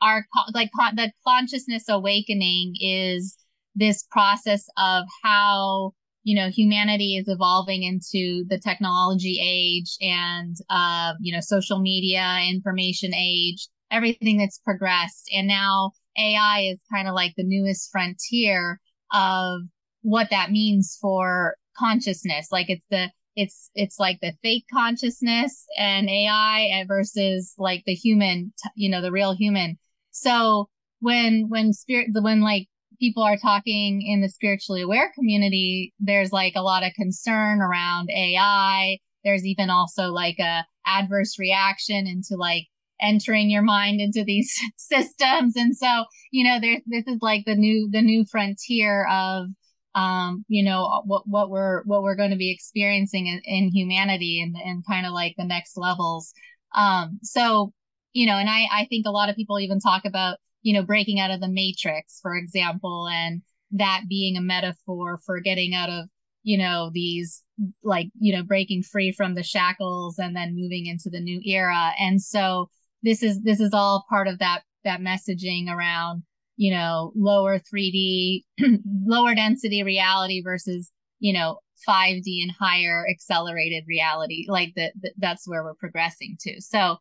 our 0.00 0.26
like 0.54 0.70
the 0.94 1.12
consciousness 1.26 1.84
awakening 1.88 2.74
is 2.80 3.36
this 3.74 4.02
process 4.10 4.66
of 4.78 5.04
how 5.22 5.92
you 6.22 6.36
know, 6.36 6.50
humanity 6.50 7.16
is 7.16 7.28
evolving 7.28 7.82
into 7.82 8.44
the 8.48 8.60
technology 8.62 9.40
age 9.42 9.96
and, 10.00 10.56
uh, 10.68 11.14
you 11.20 11.32
know, 11.32 11.40
social 11.40 11.80
media, 11.80 12.40
information 12.48 13.14
age, 13.14 13.68
everything 13.90 14.36
that's 14.36 14.58
progressed. 14.58 15.30
And 15.34 15.48
now 15.48 15.92
AI 16.18 16.70
is 16.72 16.78
kind 16.92 17.08
of 17.08 17.14
like 17.14 17.32
the 17.36 17.44
newest 17.44 17.90
frontier 17.90 18.80
of 19.12 19.62
what 20.02 20.28
that 20.30 20.50
means 20.50 20.98
for 21.00 21.56
consciousness. 21.78 22.48
Like 22.52 22.68
it's 22.68 22.84
the, 22.90 23.10
it's, 23.34 23.70
it's 23.74 23.98
like 23.98 24.18
the 24.20 24.34
fake 24.42 24.66
consciousness 24.72 25.64
and 25.78 26.10
AI 26.10 26.84
versus 26.86 27.54
like 27.56 27.84
the 27.86 27.94
human, 27.94 28.52
you 28.74 28.90
know, 28.90 29.00
the 29.00 29.12
real 29.12 29.34
human. 29.34 29.78
So 30.10 30.68
when, 31.00 31.46
when 31.48 31.72
spirit, 31.72 32.08
when 32.12 32.40
like 32.40 32.68
people 33.00 33.22
are 33.22 33.36
talking 33.36 34.02
in 34.02 34.20
the 34.20 34.28
spiritually 34.28 34.82
aware 34.82 35.10
community, 35.14 35.92
there's 35.98 36.32
like 36.32 36.52
a 36.54 36.62
lot 36.62 36.84
of 36.84 36.92
concern 36.94 37.60
around 37.60 38.10
AI. 38.10 38.98
There's 39.24 39.44
even 39.44 39.70
also 39.70 40.08
like 40.08 40.38
a 40.38 40.64
adverse 40.86 41.38
reaction 41.38 42.06
into 42.06 42.36
like 42.36 42.66
entering 43.00 43.50
your 43.50 43.62
mind 43.62 44.00
into 44.00 44.22
these 44.24 44.54
systems. 44.76 45.56
And 45.56 45.76
so, 45.76 46.04
you 46.30 46.44
know, 46.44 46.60
there's, 46.60 46.82
this 46.86 47.06
is 47.06 47.18
like 47.22 47.44
the 47.46 47.54
new, 47.54 47.88
the 47.90 48.02
new 48.02 48.24
frontier 48.30 49.06
of, 49.10 49.46
um, 49.94 50.44
you 50.48 50.62
know, 50.62 51.02
what, 51.06 51.22
what 51.26 51.50
we're, 51.50 51.82
what 51.84 52.02
we're 52.02 52.14
going 52.14 52.30
to 52.30 52.36
be 52.36 52.52
experiencing 52.52 53.26
in, 53.26 53.40
in 53.44 53.70
humanity 53.70 54.40
and, 54.40 54.54
and 54.62 54.86
kind 54.86 55.06
of 55.06 55.12
like 55.12 55.34
the 55.36 55.44
next 55.44 55.76
levels. 55.76 56.32
Um, 56.74 57.18
so, 57.22 57.72
you 58.12 58.26
know, 58.26 58.36
and 58.36 58.48
I, 58.48 58.66
I 58.70 58.86
think 58.88 59.06
a 59.06 59.10
lot 59.10 59.28
of 59.30 59.36
people 59.36 59.58
even 59.58 59.80
talk 59.80 60.04
about 60.04 60.38
you 60.62 60.74
know, 60.74 60.82
breaking 60.82 61.20
out 61.20 61.30
of 61.30 61.40
the 61.40 61.48
matrix, 61.48 62.18
for 62.20 62.36
example, 62.36 63.08
and 63.08 63.42
that 63.72 64.02
being 64.08 64.36
a 64.36 64.42
metaphor 64.42 65.20
for 65.24 65.40
getting 65.40 65.74
out 65.74 65.88
of, 65.88 66.06
you 66.42 66.58
know, 66.58 66.90
these 66.92 67.42
like, 67.82 68.08
you 68.18 68.34
know, 68.34 68.42
breaking 68.42 68.82
free 68.82 69.12
from 69.12 69.34
the 69.34 69.42
shackles 69.42 70.18
and 70.18 70.34
then 70.34 70.56
moving 70.56 70.86
into 70.86 71.10
the 71.10 71.20
new 71.20 71.40
era. 71.44 71.92
And 71.98 72.20
so 72.20 72.68
this 73.02 73.22
is, 73.22 73.42
this 73.42 73.60
is 73.60 73.72
all 73.72 74.04
part 74.08 74.28
of 74.28 74.38
that, 74.38 74.62
that 74.84 75.00
messaging 75.00 75.68
around, 75.68 76.22
you 76.56 76.72
know, 76.72 77.12
lower 77.14 77.58
3D, 77.58 78.44
lower 79.04 79.34
density 79.34 79.82
reality 79.82 80.42
versus, 80.42 80.90
you 81.18 81.32
know, 81.32 81.58
5D 81.88 82.42
and 82.42 82.52
higher 82.58 83.06
accelerated 83.10 83.84
reality. 83.88 84.46
Like 84.48 84.74
that, 84.76 84.92
that's 85.18 85.48
where 85.48 85.62
we're 85.64 85.74
progressing 85.74 86.36
to. 86.40 86.60
So, 86.60 86.96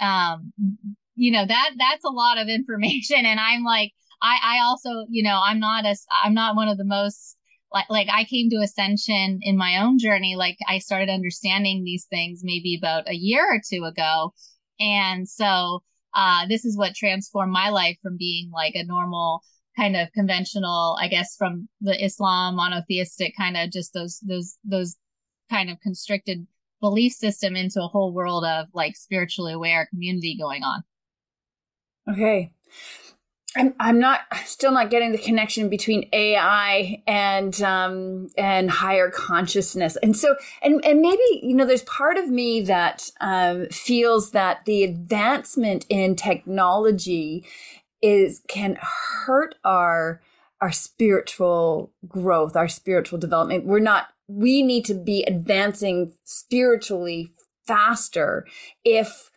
um, 0.00 0.52
you 1.16 1.32
know, 1.32 1.44
that, 1.46 1.70
that's 1.76 2.04
a 2.04 2.10
lot 2.10 2.38
of 2.38 2.48
information. 2.48 3.16
And 3.26 3.40
I'm 3.40 3.64
like, 3.64 3.92
I, 4.22 4.38
I 4.42 4.58
also, 4.64 5.06
you 5.08 5.22
know, 5.22 5.40
I'm 5.42 5.58
not 5.58 5.84
a, 5.84 5.96
I'm 6.24 6.34
not 6.34 6.56
one 6.56 6.68
of 6.68 6.78
the 6.78 6.84
most 6.84 7.36
like, 7.72 7.90
like 7.90 8.08
I 8.10 8.24
came 8.24 8.48
to 8.50 8.62
ascension 8.62 9.40
in 9.42 9.56
my 9.56 9.82
own 9.82 9.98
journey. 9.98 10.36
Like 10.36 10.56
I 10.68 10.78
started 10.78 11.10
understanding 11.10 11.82
these 11.84 12.06
things 12.08 12.40
maybe 12.42 12.78
about 12.80 13.08
a 13.08 13.14
year 13.14 13.44
or 13.44 13.60
two 13.60 13.84
ago. 13.84 14.32
And 14.78 15.28
so, 15.28 15.82
uh, 16.14 16.46
this 16.48 16.64
is 16.64 16.78
what 16.78 16.94
transformed 16.94 17.52
my 17.52 17.68
life 17.68 17.98
from 18.02 18.16
being 18.16 18.50
like 18.54 18.74
a 18.74 18.84
normal 18.84 19.42
kind 19.76 19.96
of 19.96 20.10
conventional, 20.12 20.96
I 21.00 21.08
guess, 21.08 21.36
from 21.36 21.68
the 21.82 22.02
Islam 22.02 22.56
monotheistic 22.56 23.34
kind 23.36 23.56
of 23.56 23.70
just 23.70 23.92
those, 23.92 24.20
those, 24.26 24.56
those 24.64 24.96
kind 25.50 25.68
of 25.68 25.78
constricted 25.80 26.46
belief 26.80 27.12
system 27.12 27.56
into 27.56 27.82
a 27.82 27.88
whole 27.88 28.14
world 28.14 28.44
of 28.44 28.66
like 28.72 28.96
spiritually 28.96 29.52
aware 29.52 29.86
community 29.90 30.36
going 30.40 30.62
on. 30.62 30.82
Okay. 32.08 32.52
I'm 33.56 33.74
I'm 33.80 33.98
not 33.98 34.20
still 34.44 34.70
not 34.72 34.90
getting 34.90 35.12
the 35.12 35.18
connection 35.18 35.68
between 35.68 36.08
AI 36.12 37.02
and 37.06 37.60
um 37.62 38.28
and 38.36 38.70
higher 38.70 39.10
consciousness. 39.10 39.96
And 39.96 40.16
so 40.16 40.36
and 40.62 40.84
and 40.84 41.00
maybe 41.00 41.22
you 41.42 41.54
know 41.54 41.64
there's 41.64 41.82
part 41.82 42.18
of 42.18 42.28
me 42.28 42.60
that 42.62 43.10
um 43.20 43.66
feels 43.68 44.32
that 44.32 44.64
the 44.66 44.84
advancement 44.84 45.86
in 45.88 46.16
technology 46.16 47.46
is 48.02 48.42
can 48.46 48.76
hurt 48.80 49.54
our 49.64 50.20
our 50.60 50.72
spiritual 50.72 51.92
growth, 52.06 52.56
our 52.56 52.68
spiritual 52.68 53.18
development. 53.18 53.64
We're 53.64 53.78
not 53.78 54.08
we 54.28 54.62
need 54.62 54.84
to 54.86 54.94
be 54.94 55.22
advancing 55.24 56.12
spiritually 56.24 57.30
faster 57.66 58.46
if 58.84 59.30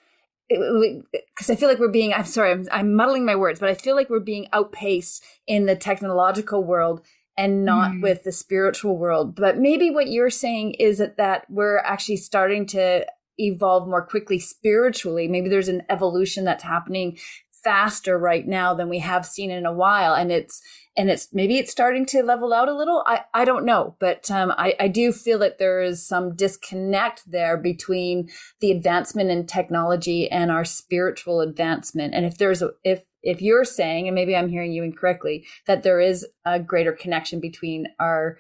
because 0.50 1.50
I 1.50 1.56
feel 1.56 1.70
like 1.70 1.79
we're 1.79 1.89
being, 1.89 2.13
I'm 2.13 2.25
sorry, 2.25 2.51
I'm, 2.51 2.68
I'm, 2.72 2.96
muddling 2.96 3.25
my 3.25 3.36
words, 3.36 3.60
but 3.60 3.70
I 3.70 3.75
feel 3.75 3.96
like 3.96 4.10
we're 4.10 4.20
being 4.20 4.48
outpaced 4.51 5.24
in 5.46 5.68
the 5.68 5.75
technological 5.75 6.63
world 6.63 7.01
and 7.38 7.63
not 7.63 7.91
mm. 7.91 8.01
with 8.01 8.24
the 8.24 8.32
spiritual 8.32 8.98
world. 8.98 9.36
But 9.36 9.58
maybe 9.58 9.91
what 9.91 10.10
you're 10.10 10.32
saying 10.32 10.74
is 10.74 10.98
that, 10.98 11.18
that 11.18 11.46
we're 11.50 11.77
actually 11.79 12.18
starting 12.18 12.65
to 12.68 13.06
evolve 13.38 13.88
more 13.88 14.06
quickly 14.06 14.39
spiritually. 14.39 15.27
Maybe 15.27 15.50
there's 15.50 15.70
an 15.70 15.84
evolution 15.89 16.44
that's 16.44 16.63
happening 16.63 17.18
faster 17.63 18.18
right 18.18 18.48
now 18.48 18.74
than 18.74 18.89
we 18.89 19.00
have 19.00 19.25
seen 19.25 19.51
in 19.51 19.66
a 19.66 19.74
while. 19.74 20.13
And 20.13 20.32
it's, 20.32 20.62
and 20.98 21.10
it's 21.10 21.30
maybe 21.34 21.58
it's 21.58 21.72
starting 21.72 22.06
to 22.08 22.24
level 22.24 22.54
out 22.54 22.68
a 22.68 22.75
little. 22.75 23.04
I, 23.06 23.22
I 23.34 23.46
don't 23.46 23.66
know, 23.66 23.96
but 24.00 24.30
um, 24.30 24.51
I, 24.58 24.75
I 24.80 24.88
do 24.89 25.13
feel 25.13 25.39
that 25.39 25.58
there 25.58 25.82
is 25.82 26.06
some 26.06 26.36
disconnect 26.36 27.24
there 27.25 27.58
between 27.58 28.30
the 28.60 28.72
advancement 28.72 29.30
in 29.30 29.46
technology 29.46 30.30
and 30.30 30.51
our 30.51 30.66
spiritual 30.66 31.39
advancement. 31.42 32.13
And 32.13 32.25
if 32.25 32.38
there's 32.38 32.62
a, 32.62 32.72
if 32.84 33.04
if 33.22 33.42
you're 33.42 33.66
saying, 33.66 34.08
and 34.08 34.16
maybe 34.16 34.36
I'm 34.36 34.50
hearing 34.50 34.72
you 34.72 34.84
incorrectly, 34.84 35.46
that 35.68 35.84
there 35.84 36.00
is 36.00 36.25
a 36.46 36.60
greater 36.60 36.94
connection 36.94 37.39
between 37.39 37.88
our 38.00 38.38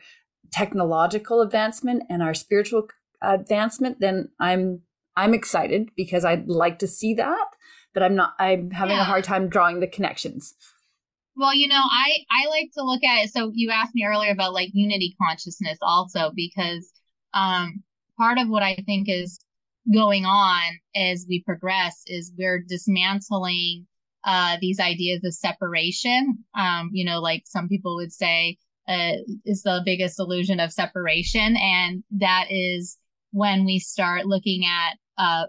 technological 0.51 1.41
advancement 1.41 2.03
and 2.09 2.23
our 2.23 2.33
spiritual 2.33 2.87
advancement, 3.21 3.99
then 3.99 4.29
I'm 4.39 4.81
I'm 5.15 5.33
excited 5.33 5.89
because 5.95 6.23
I'd 6.23 6.47
like 6.47 6.79
to 6.79 6.87
see 6.87 7.13
that, 7.15 7.47
but 7.99 8.05
I'm 8.05 8.15
not. 8.15 8.33
I'm 8.39 8.71
having 8.71 8.95
yeah. 8.95 9.01
a 9.01 9.05
hard 9.05 9.25
time 9.25 9.49
drawing 9.49 9.81
the 9.81 9.87
connections. 9.87 10.53
Well, 11.35 11.53
you 11.53 11.67
know, 11.67 11.81
I 11.83 12.19
I 12.31 12.47
like 12.47 12.69
to 12.77 12.83
look 12.83 13.03
at 13.03 13.25
it. 13.25 13.31
So 13.31 13.51
you 13.53 13.71
asked 13.71 13.93
me 13.93 14.05
earlier 14.05 14.31
about 14.31 14.53
like 14.53 14.69
unity 14.73 15.17
consciousness 15.21 15.77
also 15.81 16.31
because 16.33 16.89
um 17.33 17.83
part 18.17 18.37
of 18.37 18.47
what 18.47 18.63
I 18.63 18.77
think 18.85 19.09
is 19.09 19.39
going 19.93 20.25
on 20.25 20.79
as 20.95 21.25
we 21.27 21.43
progress 21.43 22.01
is 22.07 22.31
we're 22.37 22.63
dismantling 22.65 23.85
uh 24.23 24.55
these 24.61 24.79
ideas 24.79 25.25
of 25.25 25.33
separation. 25.33 26.45
Um, 26.57 26.89
you 26.93 27.03
know, 27.03 27.19
like 27.19 27.43
some 27.47 27.67
people 27.67 27.97
would 27.97 28.13
say 28.13 28.57
uh, 28.87 29.17
is 29.43 29.63
the 29.63 29.81
biggest 29.83 30.19
illusion 30.19 30.61
of 30.61 30.71
separation 30.71 31.57
and 31.57 32.01
that 32.11 32.45
is 32.49 32.97
when 33.31 33.65
we 33.65 33.77
start 33.77 34.25
looking 34.25 34.63
at 34.65 34.95
uh 35.17 35.47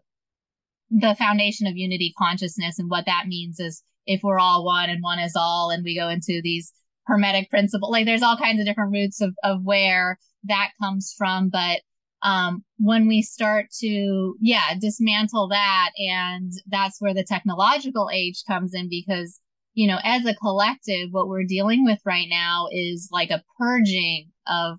the 0.91 1.15
foundation 1.17 1.67
of 1.67 1.77
unity 1.77 2.13
consciousness. 2.19 2.79
And 2.79 2.91
what 2.91 3.07
that 3.07 3.27
means 3.27 3.61
is 3.61 3.83
if 4.07 4.23
we're 4.23 4.39
all 4.39 4.65
one 4.65 4.91
and 4.91 5.03
one 5.03 5.19
is 5.19 5.35
all 5.37 5.71
and 5.71 5.85
we 5.85 5.97
go 5.97 6.09
into 6.09 6.41
these 6.43 6.73
hermetic 7.07 7.51
principle 7.51 7.91
like 7.91 8.07
there's 8.07 8.23
all 8.23 8.37
kinds 8.37 8.61
of 8.61 8.67
different 8.67 8.93
roots 8.93 9.21
of, 9.21 9.35
of 9.43 9.63
where 9.65 10.19
that 10.45 10.71
comes 10.81 11.15
from. 11.17 11.49
But 11.49 11.81
um, 12.23 12.65
when 12.79 13.09
we 13.09 13.23
start 13.23 13.67
to 13.81 14.35
yeah 14.41 14.75
dismantle 14.79 15.49
that 15.49 15.91
and 15.97 16.53
that's 16.69 17.01
where 17.01 17.15
the 17.15 17.25
technological 17.25 18.11
age 18.13 18.43
comes 18.47 18.75
in 18.75 18.89
because 18.91 19.41
you 19.73 19.87
know 19.89 19.99
as 20.05 20.27
a 20.27 20.35
collective 20.35 21.09
what 21.13 21.29
we're 21.29 21.45
dealing 21.45 21.85
with 21.85 21.99
right 22.05 22.27
now 22.29 22.67
is 22.71 23.09
like 23.11 23.31
a 23.31 23.43
purging 23.59 24.29
of 24.47 24.79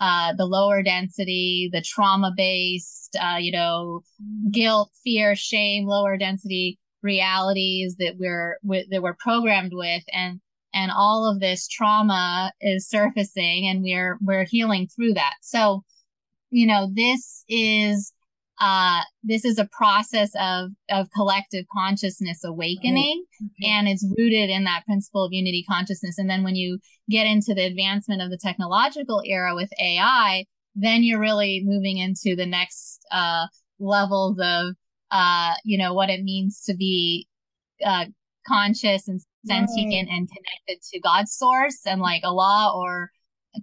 uh, 0.00 0.32
the 0.34 0.44
lower 0.44 0.82
density 0.82 1.68
the 1.72 1.82
trauma 1.82 2.32
based 2.36 3.16
uh, 3.20 3.36
you 3.38 3.52
know 3.52 4.02
guilt 4.50 4.90
fear 5.02 5.34
shame 5.34 5.86
lower 5.86 6.16
density 6.16 6.78
realities 7.02 7.96
that 7.98 8.16
we're 8.18 8.58
that 8.90 9.02
we're 9.02 9.14
programmed 9.14 9.72
with. 9.74 10.02
And 10.12 10.40
and 10.74 10.90
all 10.94 11.30
of 11.30 11.40
this 11.40 11.66
trauma 11.66 12.52
is 12.60 12.88
surfacing 12.88 13.66
and 13.66 13.82
we're 13.82 14.18
we're 14.20 14.44
healing 14.44 14.88
through 14.88 15.14
that. 15.14 15.34
So 15.42 15.84
you 16.50 16.66
know 16.66 16.88
this 16.92 17.44
is 17.48 18.12
uh 18.60 19.00
this 19.22 19.44
is 19.44 19.58
a 19.58 19.68
process 19.72 20.30
of 20.38 20.70
of 20.90 21.08
collective 21.14 21.64
consciousness 21.72 22.42
awakening 22.44 23.24
right. 23.40 23.70
and 23.70 23.88
it's 23.88 24.06
rooted 24.16 24.50
in 24.50 24.64
that 24.64 24.84
principle 24.86 25.24
of 25.24 25.32
unity 25.32 25.64
consciousness 25.68 26.18
and 26.18 26.28
then 26.28 26.42
when 26.44 26.56
you 26.56 26.78
get 27.08 27.26
into 27.26 27.54
the 27.54 27.64
advancement 27.64 28.22
of 28.22 28.30
the 28.30 28.38
technological 28.38 29.22
era 29.24 29.54
with 29.54 29.70
ai 29.80 30.44
then 30.74 31.02
you're 31.02 31.20
really 31.20 31.62
moving 31.64 31.98
into 31.98 32.36
the 32.36 32.46
next 32.46 33.00
uh 33.10 33.46
levels 33.78 34.38
of 34.40 34.74
uh, 35.10 35.54
you 35.64 35.78
know, 35.78 35.94
what 35.94 36.10
it 36.10 36.22
means 36.22 36.62
to 36.64 36.74
be 36.74 37.26
uh, 37.84 38.06
conscious 38.46 39.08
and 39.08 39.20
sentient 39.46 40.08
right. 40.08 40.16
and 40.16 40.28
connected 40.28 40.82
to 40.90 41.00
God's 41.00 41.32
source 41.32 41.80
and 41.86 42.00
like 42.00 42.22
Allah 42.24 42.72
or 42.76 43.10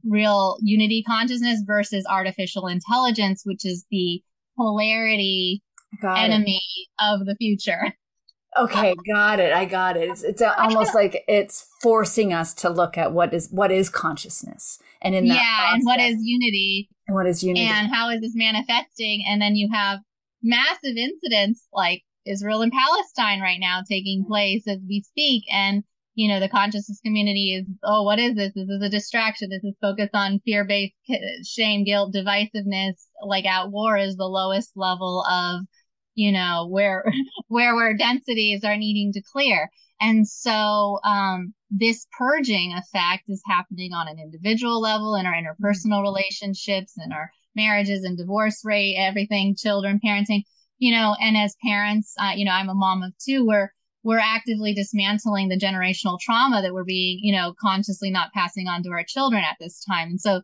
real 0.04 0.58
unity 0.62 1.04
consciousness 1.04 1.62
versus 1.66 2.06
artificial 2.10 2.68
intelligence, 2.68 3.44
which 3.46 3.66
is 3.66 3.86
the 3.92 4.22
polarity 4.56 5.62
got 6.02 6.18
enemy 6.18 6.62
it. 6.78 6.90
of 7.00 7.26
the 7.26 7.36
future. 7.36 7.94
Okay, 8.58 8.96
got 9.06 9.42
it. 9.42 9.52
I 9.52 9.66
got 9.66 9.98
it. 9.98 10.10
It's, 10.10 10.24
it's 10.24 10.42
almost 10.42 10.96
like 10.96 11.26
it's 11.28 11.68
forcing 11.82 12.34
us 12.34 12.54
to 12.56 12.70
look 12.70 12.98
at 12.98 13.12
what 13.12 13.34
is 13.34 13.50
what 13.52 13.70
is 13.70 13.90
consciousness, 13.90 14.80
and 15.02 15.14
in 15.14 15.28
that 15.28 15.36
yeah, 15.36 15.58
process, 15.60 15.74
and 15.74 15.86
what 15.86 16.00
is 16.00 16.18
unity, 16.22 16.90
and 17.08 17.16
what 17.16 17.28
is 17.28 17.44
unity, 17.44 17.66
and 17.66 17.94
how 17.94 18.10
is 18.10 18.22
this 18.22 18.32
manifesting, 18.34 19.26
and 19.28 19.42
then 19.42 19.56
you 19.56 19.70
have 19.74 20.00
massive 20.42 20.96
incidents 20.96 21.68
like 21.74 22.04
Israel 22.26 22.62
and 22.62 22.72
Palestine 22.72 23.42
right 23.42 23.60
now 23.60 23.82
taking 23.88 24.26
place 24.26 24.68
as 24.68 24.80
we 24.88 25.02
speak. 25.02 25.44
And, 25.52 25.84
you 26.16 26.30
know, 26.30 26.40
the 26.40 26.50
consciousness 26.50 27.00
community 27.04 27.56
is, 27.56 27.66
oh, 27.84 28.04
what 28.04 28.20
is 28.20 28.36
this? 28.36 28.54
This 28.56 28.70
is 28.70 28.82
a 28.82 28.90
distraction. 28.90 29.50
This 29.50 29.64
is 29.64 29.76
focused 29.82 30.16
on 30.16 30.40
fear 30.46 30.66
based 30.66 30.94
shame, 31.44 31.84
guilt, 31.84 32.14
divisiveness. 32.16 32.94
Like 33.22 33.46
at 33.46 33.70
war 33.70 33.98
is 33.98 34.16
the 34.16 34.26
lowest 34.26 34.72
level 34.76 35.26
of, 35.30 35.62
you 36.16 36.32
know, 36.32 36.68
where, 36.70 37.04
where, 37.50 37.76
where 37.76 37.96
densities 37.96 38.64
are 38.64 38.78
needing 38.78 39.12
to 39.14 39.22
clear. 39.22 39.70
And 40.00 40.28
so, 40.28 41.00
um, 41.06 41.54
this 41.70 42.06
purging 42.18 42.74
effect 42.74 43.24
is 43.28 43.42
happening 43.46 43.92
on 43.92 44.08
an 44.08 44.20
individual 44.20 44.80
level 44.80 45.16
in 45.16 45.26
our 45.26 45.34
interpersonal 45.34 46.02
relationships 46.02 46.94
and 46.98 47.12
our 47.12 47.32
marriages 47.56 48.04
and 48.04 48.18
divorce 48.18 48.62
rate, 48.64 48.96
everything, 48.98 49.56
children, 49.58 50.00
parenting, 50.06 50.44
you 50.78 50.92
know, 50.94 51.16
and 51.20 51.38
as 51.38 51.56
parents, 51.64 52.14
uh, 52.20 52.32
you 52.36 52.46
know, 52.46 52.52
I'm 52.52 52.70
a 52.70 52.74
mom 52.74 53.04
of 53.04 53.14
two, 53.18 53.46
we're, 53.46 53.70
we're 54.06 54.20
actively 54.20 54.74
dismantling 54.74 55.50
the 55.50 55.58
generational 55.58 56.20
trauma 56.20 56.62
that 56.62 56.74
we're 56.74 56.86
being, 56.86 57.20
you 57.24 57.34
know, 57.36 57.56
consciously 57.60 58.12
not 58.12 58.32
passing 58.34 58.68
on 58.68 58.84
to 58.84 58.90
our 58.92 59.04
children 59.04 59.44
at 59.44 59.58
this 59.60 59.84
time. 59.84 60.10
And 60.10 60.22
so 60.22 60.42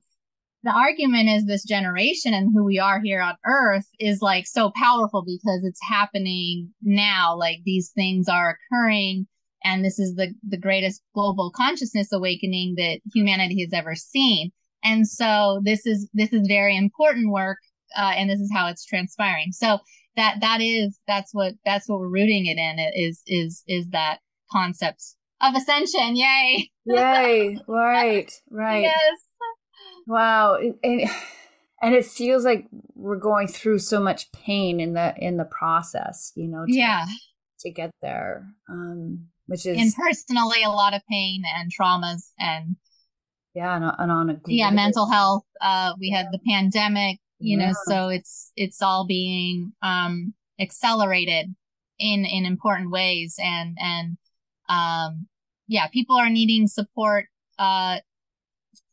the 0.63 0.72
argument 0.72 1.30
is 1.30 1.46
this 1.46 1.63
generation 1.63 2.34
and 2.34 2.50
who 2.51 2.63
we 2.63 2.80
are 2.80 3.00
here 3.00 3.22
on 3.22 3.36
earth 3.46 3.88
is 4.00 4.20
like 4.22 4.48
so 4.48 4.72
powerful 4.75 5.24
because 5.24 5.62
it's 5.63 5.80
happening 5.88 6.74
now. 6.82 7.36
Like 7.38 7.60
these 7.63 7.91
things 7.96 8.27
are 8.27 8.58
occurring 8.58 9.27
And 9.63 9.86
this 9.86 10.00
is 10.00 10.15
the, 10.15 10.34
the 10.48 10.58
greatest 10.58 11.01
global 11.13 11.51
consciousness 11.56 12.12
awakening 12.12 12.75
that 12.77 13.00
humanity 13.13 13.62
has 13.62 13.74
ever 13.74 13.96
seen. 13.96 14.51
And 14.84 15.08
so 15.08 15.62
this 15.63 15.86
is, 15.86 16.10
this 16.13 16.34
is 16.34 16.48
very 16.48 16.75
important 16.75 17.32
work. 17.32 17.60
Uh, 17.96 18.13
and 18.15 18.30
this 18.30 18.39
is 18.39 18.51
how 18.53 18.68
it's 18.68 18.86
transpiring. 18.86 19.51
So 19.51 19.80
that, 20.15 20.38
that 20.41 20.62
is, 20.62 21.00
that's 21.08 21.34
what, 21.34 21.53
that's 21.65 21.88
what 21.88 22.00
we're 22.00 22.08
rooting 22.08 22.46
it 22.46 22.58
in 22.58 22.80
is, 22.96 23.22
is, 23.27 23.63
is 23.68 23.88
that 23.89 24.20
concept 24.51 25.03
of 25.41 25.56
ascension. 25.56 26.15
Yay. 26.15 26.70
Yay. 26.86 27.58
Right. 27.68 28.32
Right. 28.50 28.84
Yes. 28.84 29.20
Wow. 30.08 30.58
And, 30.84 31.01
and 31.82 31.96
it 31.96 32.06
feels 32.06 32.46
like 32.46 32.68
we're 32.96 33.18
going 33.18 33.48
through 33.48 33.80
so 33.80 34.00
much 34.00 34.32
pain 34.32 34.80
in 34.80 34.94
the, 34.94 35.15
in 35.18 35.38
the 35.38 35.46
process, 35.46 36.32
you 36.36 36.48
know, 36.48 36.65
to, 36.65 36.74
yeah, 36.74 37.06
to 37.60 37.72
get 37.72 37.91
there. 38.01 38.48
Um, 38.70 39.27
which 39.51 39.65
is 39.65 39.77
and 39.77 39.94
personally 39.94 40.63
a 40.63 40.70
lot 40.70 40.94
of 40.94 41.01
pain 41.10 41.44
and 41.58 41.70
traumas 41.72 42.32
and 42.39 42.77
yeah 43.53 43.75
and, 43.75 43.84
and 44.00 44.12
on 44.12 44.30
a 44.30 44.39
yeah 44.48 44.72
mental 44.72 45.10
health 45.10 45.44
uh 45.60 45.91
we 46.00 46.10
had 46.10 46.27
the 46.32 46.39
pandemic 46.48 47.20
you 47.41 47.57
yeah. 47.57 47.67
know 47.67 47.74
so 47.86 48.10
it's 48.10 48.51
it's 48.55 48.81
all 48.81 49.05
being 49.05 49.71
um 49.81 50.33
accelerated 50.60 51.53
in 52.00 52.25
in 52.25 52.45
important 52.45 52.91
ways 52.91 53.36
and 53.41 53.77
and 53.79 54.17
um 54.69 55.27
yeah 55.67 55.88
people 55.88 56.15
are 56.15 56.29
needing 56.29 56.67
support 56.67 57.25
uh 57.60 57.98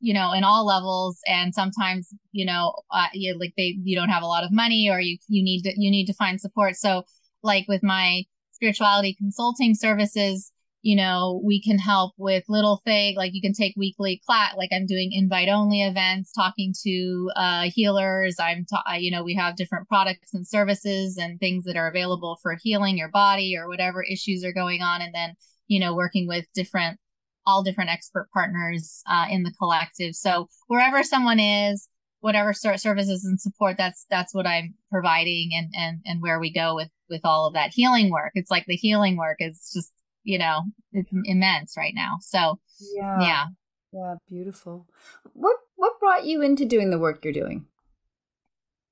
you 0.00 0.14
know 0.14 0.32
in 0.32 0.44
all 0.44 0.66
levels 0.66 1.18
and 1.26 1.54
sometimes 1.54 2.12
you 2.32 2.44
know 2.44 2.74
uh, 2.90 3.08
you 3.12 3.36
like 3.38 3.52
they 3.56 3.76
you 3.82 3.96
don't 3.96 4.08
have 4.08 4.22
a 4.22 4.26
lot 4.26 4.44
of 4.44 4.52
money 4.52 4.88
or 4.90 5.00
you 5.00 5.18
you 5.28 5.42
need 5.42 5.62
to 5.62 5.72
you 5.76 5.90
need 5.90 6.06
to 6.06 6.14
find 6.14 6.40
support 6.40 6.76
so 6.76 7.04
like 7.42 7.66
with 7.68 7.82
my 7.82 8.24
spirituality 8.58 9.14
consulting 9.14 9.74
services, 9.74 10.52
you 10.82 10.94
know, 10.96 11.40
we 11.44 11.60
can 11.60 11.78
help 11.78 12.14
with 12.16 12.44
little 12.48 12.80
things 12.84 13.16
like 13.16 13.34
you 13.34 13.40
can 13.40 13.52
take 13.52 13.74
weekly 13.76 14.20
class, 14.24 14.54
like 14.56 14.70
I'm 14.72 14.86
doing 14.86 15.10
invite 15.12 15.48
only 15.48 15.82
events, 15.82 16.32
talking 16.32 16.72
to 16.84 17.30
uh, 17.34 17.70
healers. 17.74 18.36
I'm, 18.38 18.64
ta- 18.64 18.84
you 18.96 19.10
know, 19.10 19.24
we 19.24 19.34
have 19.34 19.56
different 19.56 19.88
products 19.88 20.32
and 20.34 20.46
services 20.46 21.16
and 21.16 21.40
things 21.40 21.64
that 21.64 21.76
are 21.76 21.88
available 21.88 22.38
for 22.42 22.56
healing 22.62 22.96
your 22.96 23.10
body 23.10 23.56
or 23.56 23.68
whatever 23.68 24.04
issues 24.04 24.44
are 24.44 24.52
going 24.52 24.80
on. 24.80 25.02
And 25.02 25.12
then, 25.12 25.34
you 25.66 25.80
know, 25.80 25.94
working 25.94 26.28
with 26.28 26.46
different, 26.54 26.98
all 27.44 27.64
different 27.64 27.90
expert 27.90 28.28
partners 28.32 29.02
uh, 29.10 29.26
in 29.30 29.42
the 29.42 29.52
collective. 29.58 30.14
So 30.14 30.48
wherever 30.68 31.02
someone 31.02 31.40
is, 31.40 31.88
whatever 32.20 32.52
services 32.52 33.24
and 33.24 33.40
support 33.40 33.76
that's 33.78 34.04
that's 34.10 34.34
what 34.34 34.44
i'm 34.44 34.74
providing 34.90 35.50
and 35.52 35.72
and 35.76 36.00
and 36.04 36.20
where 36.20 36.40
we 36.40 36.52
go 36.52 36.74
with 36.74 36.88
with 37.08 37.20
all 37.22 37.46
of 37.46 37.54
that 37.54 37.70
healing 37.72 38.10
work 38.10 38.32
it's 38.34 38.50
like 38.50 38.64
the 38.66 38.74
healing 38.74 39.16
work 39.16 39.36
is 39.38 39.70
just 39.72 39.92
you 40.24 40.38
know 40.38 40.62
it's 40.92 41.10
immense 41.24 41.74
right 41.76 41.94
now. 41.94 42.16
So 42.20 42.58
yeah. 42.94 43.20
yeah. 43.20 43.44
Yeah 43.92 44.14
beautiful. 44.28 44.86
What 45.32 45.56
what 45.76 45.98
brought 46.00 46.26
you 46.26 46.42
into 46.42 46.64
doing 46.64 46.90
the 46.90 46.98
work 46.98 47.24
you're 47.24 47.32
doing? 47.32 47.66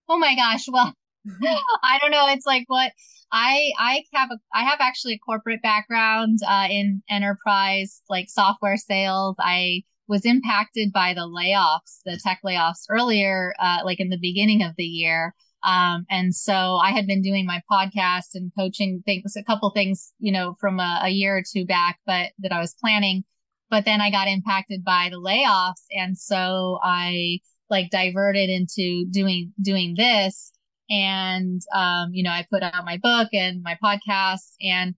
Oh 0.08 0.18
my 0.18 0.34
gosh 0.36 0.66
well 0.68 0.94
i 1.82 1.98
don't 2.00 2.12
know 2.12 2.28
it's 2.28 2.46
like 2.46 2.62
what 2.68 2.92
i 3.32 3.72
i 3.80 4.04
have 4.14 4.30
a 4.30 4.38
i 4.54 4.62
have 4.62 4.78
actually 4.80 5.14
a 5.14 5.18
corporate 5.18 5.60
background 5.60 6.38
uh 6.46 6.68
in 6.70 7.02
enterprise 7.10 8.00
like 8.08 8.30
software 8.30 8.76
sales. 8.76 9.34
I 9.40 9.82
was 10.08 10.24
impacted 10.24 10.92
by 10.92 11.14
the 11.14 11.22
layoffs, 11.22 12.00
the 12.04 12.18
tech 12.22 12.40
layoffs 12.44 12.84
earlier, 12.88 13.54
uh, 13.58 13.78
like 13.84 14.00
in 14.00 14.08
the 14.08 14.18
beginning 14.20 14.62
of 14.62 14.72
the 14.76 14.84
year. 14.84 15.34
Um, 15.66 16.06
and 16.08 16.32
so 16.32 16.76
I 16.76 16.92
had 16.92 17.08
been 17.08 17.22
doing 17.22 17.44
my 17.44 17.60
podcast 17.70 18.34
and 18.34 18.52
coaching 18.56 19.02
things, 19.04 19.34
a 19.36 19.42
couple 19.42 19.70
things, 19.70 20.12
you 20.20 20.30
know, 20.30 20.54
from 20.60 20.78
a, 20.78 21.00
a 21.02 21.08
year 21.08 21.36
or 21.36 21.42
two 21.42 21.66
back, 21.66 21.98
but 22.06 22.30
that 22.38 22.52
I 22.52 22.60
was 22.60 22.76
planning. 22.80 23.24
But 23.68 23.84
then 23.84 24.00
I 24.00 24.12
got 24.12 24.28
impacted 24.28 24.84
by 24.84 25.08
the 25.10 25.18
layoffs. 25.18 25.84
And 25.90 26.16
so 26.16 26.78
I 26.84 27.40
like 27.68 27.90
diverted 27.90 28.48
into 28.48 29.06
doing, 29.10 29.52
doing 29.60 29.94
this. 29.96 30.52
And, 30.88 31.60
um, 31.74 32.10
you 32.12 32.22
know, 32.22 32.30
I 32.30 32.46
put 32.48 32.62
out 32.62 32.84
my 32.84 32.98
book 33.02 33.30
and 33.32 33.60
my 33.64 33.76
podcast 33.82 34.52
and 34.62 34.94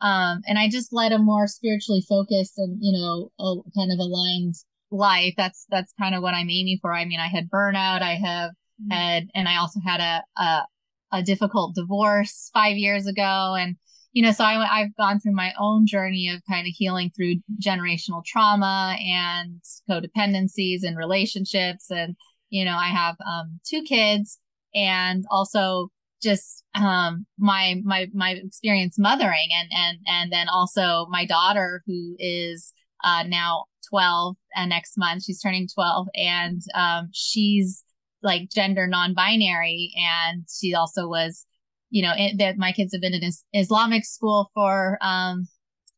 um, 0.00 0.42
and 0.46 0.58
I 0.58 0.68
just 0.68 0.92
led 0.92 1.12
a 1.12 1.18
more 1.18 1.46
spiritually 1.46 2.04
focused 2.08 2.54
and, 2.58 2.76
you 2.80 2.92
know, 2.92 3.30
a 3.38 3.54
kind 3.76 3.92
of 3.92 4.00
aligned 4.00 4.56
life. 4.90 5.34
That's, 5.36 5.64
that's 5.70 5.94
kind 5.98 6.16
of 6.16 6.22
what 6.22 6.34
I'm 6.34 6.50
aiming 6.50 6.78
for. 6.82 6.92
I 6.92 7.04
mean, 7.04 7.20
I 7.20 7.28
had 7.28 7.48
burnout. 7.48 8.02
I 8.02 8.16
have 8.16 8.50
mm-hmm. 8.82 8.92
had, 8.92 9.28
and 9.34 9.48
I 9.48 9.56
also 9.56 9.80
had 9.84 10.00
a, 10.00 10.40
a, 10.40 10.66
a 11.12 11.22
difficult 11.22 11.74
divorce 11.74 12.50
five 12.52 12.76
years 12.76 13.06
ago. 13.06 13.54
And, 13.58 13.76
you 14.12 14.22
know, 14.22 14.32
so 14.32 14.44
I, 14.44 14.80
I've 14.80 14.96
gone 14.96 15.20
through 15.20 15.34
my 15.34 15.52
own 15.58 15.86
journey 15.86 16.28
of 16.28 16.42
kind 16.48 16.66
of 16.66 16.72
healing 16.76 17.10
through 17.14 17.36
generational 17.62 18.24
trauma 18.24 18.96
and 18.98 19.60
codependencies 19.88 20.80
and 20.82 20.96
relationships. 20.96 21.90
And, 21.90 22.16
you 22.50 22.64
know, 22.64 22.76
I 22.76 22.88
have, 22.88 23.16
um, 23.26 23.60
two 23.66 23.82
kids 23.82 24.38
and 24.74 25.24
also 25.30 25.88
just 26.22 26.64
um 26.74 27.26
my 27.38 27.80
my 27.84 28.06
my 28.14 28.30
experience 28.30 28.98
mothering 28.98 29.48
and 29.52 29.68
and 29.72 29.98
and 30.06 30.32
then 30.32 30.48
also 30.48 31.06
my 31.10 31.26
daughter 31.26 31.82
who 31.86 32.14
is 32.18 32.72
uh 33.04 33.24
now 33.26 33.64
12 33.90 34.36
and 34.54 34.70
next 34.70 34.96
month 34.96 35.24
she's 35.24 35.40
turning 35.40 35.66
12 35.74 36.06
and 36.14 36.62
um 36.74 37.08
she's 37.12 37.82
like 38.22 38.50
gender 38.50 38.86
non-binary 38.86 39.92
and 39.96 40.44
she 40.52 40.74
also 40.74 41.08
was 41.08 41.46
you 41.90 42.02
know 42.02 42.12
that 42.38 42.56
my 42.56 42.72
kids 42.72 42.92
have 42.92 43.00
been 43.00 43.14
in 43.14 43.22
is- 43.22 43.44
islamic 43.52 44.04
school 44.04 44.50
for 44.54 44.98
um 45.00 45.46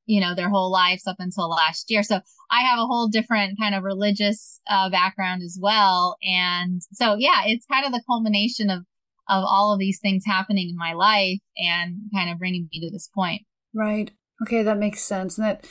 you 0.06 0.20
know 0.20 0.34
their 0.34 0.50
whole 0.50 0.70
lives 0.70 1.06
up 1.06 1.16
until 1.18 1.48
last 1.48 1.90
year 1.90 2.02
so 2.02 2.20
i 2.50 2.62
have 2.62 2.78
a 2.78 2.86
whole 2.86 3.08
different 3.08 3.58
kind 3.58 3.74
of 3.74 3.82
religious 3.82 4.60
uh, 4.68 4.90
background 4.90 5.42
as 5.42 5.58
well 5.60 6.16
and 6.22 6.82
so 6.92 7.14
yeah 7.14 7.42
it's 7.46 7.66
kind 7.66 7.86
of 7.86 7.92
the 7.92 8.02
culmination 8.06 8.70
of 8.70 8.84
of 9.28 9.44
all 9.46 9.72
of 9.72 9.78
these 9.78 10.00
things 10.00 10.24
happening 10.26 10.68
in 10.68 10.76
my 10.76 10.92
life 10.92 11.40
and 11.56 11.96
kind 12.14 12.30
of 12.30 12.38
bringing 12.38 12.68
me 12.72 12.80
to 12.80 12.90
this 12.90 13.08
point. 13.14 13.42
Right. 13.72 14.10
Okay, 14.42 14.62
that 14.62 14.78
makes 14.78 15.02
sense. 15.02 15.38
And 15.38 15.46
that, 15.46 15.68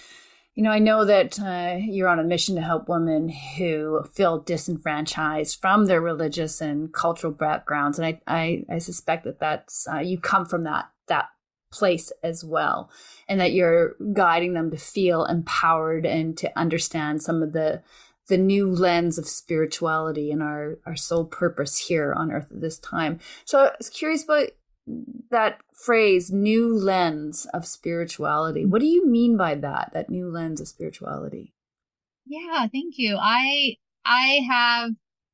you 0.55 0.61
know, 0.61 0.69
I 0.69 0.79
know 0.79 1.03
that 1.05 1.39
uh, 1.39 1.77
you're 1.79 2.07
on 2.07 2.19
a 2.19 2.23
mission 2.23 2.55
to 2.55 2.61
help 2.61 2.87
women 2.87 3.29
who 3.29 4.03
feel 4.13 4.39
disenfranchised 4.39 5.59
from 5.59 5.85
their 5.85 6.01
religious 6.01 6.61
and 6.61 6.93
cultural 6.93 7.33
backgrounds, 7.33 7.97
and 7.97 8.05
I, 8.05 8.21
I, 8.27 8.65
I 8.69 8.77
suspect 8.77 9.23
that 9.23 9.39
that's 9.39 9.87
uh, 9.91 9.99
you 9.99 10.19
come 10.19 10.45
from 10.45 10.63
that 10.65 10.89
that 11.07 11.29
place 11.71 12.11
as 12.21 12.45
well, 12.45 12.91
and 13.27 13.39
that 13.39 13.53
you're 13.53 13.95
guiding 14.13 14.53
them 14.53 14.69
to 14.69 14.77
feel 14.77 15.25
empowered 15.25 16.05
and 16.05 16.37
to 16.37 16.57
understand 16.57 17.23
some 17.23 17.41
of 17.41 17.53
the 17.53 17.81
the 18.27 18.37
new 18.37 18.69
lens 18.69 19.17
of 19.17 19.27
spirituality 19.27 20.31
and 20.31 20.41
our, 20.41 20.77
our 20.85 20.95
sole 20.95 21.25
purpose 21.25 21.77
here 21.77 22.13
on 22.13 22.31
earth 22.31 22.47
at 22.51 22.61
this 22.61 22.77
time. 22.77 23.19
So 23.43 23.65
I 23.65 23.71
was 23.77 23.89
curious 23.89 24.23
about 24.23 24.49
that 25.29 25.61
phrase, 25.73 26.31
new 26.31 26.73
lens 26.73 27.47
of 27.53 27.65
spirituality. 27.65 28.65
What 28.65 28.81
do 28.81 28.87
you 28.87 29.07
mean 29.07 29.37
by 29.37 29.55
that, 29.55 29.91
that 29.93 30.09
new 30.09 30.29
lens 30.29 30.61
of 30.61 30.67
spirituality? 30.67 31.53
Yeah, 32.25 32.67
thank 32.71 32.95
you. 32.97 33.17
I, 33.19 33.75
I 34.05 34.41
have 34.49 34.91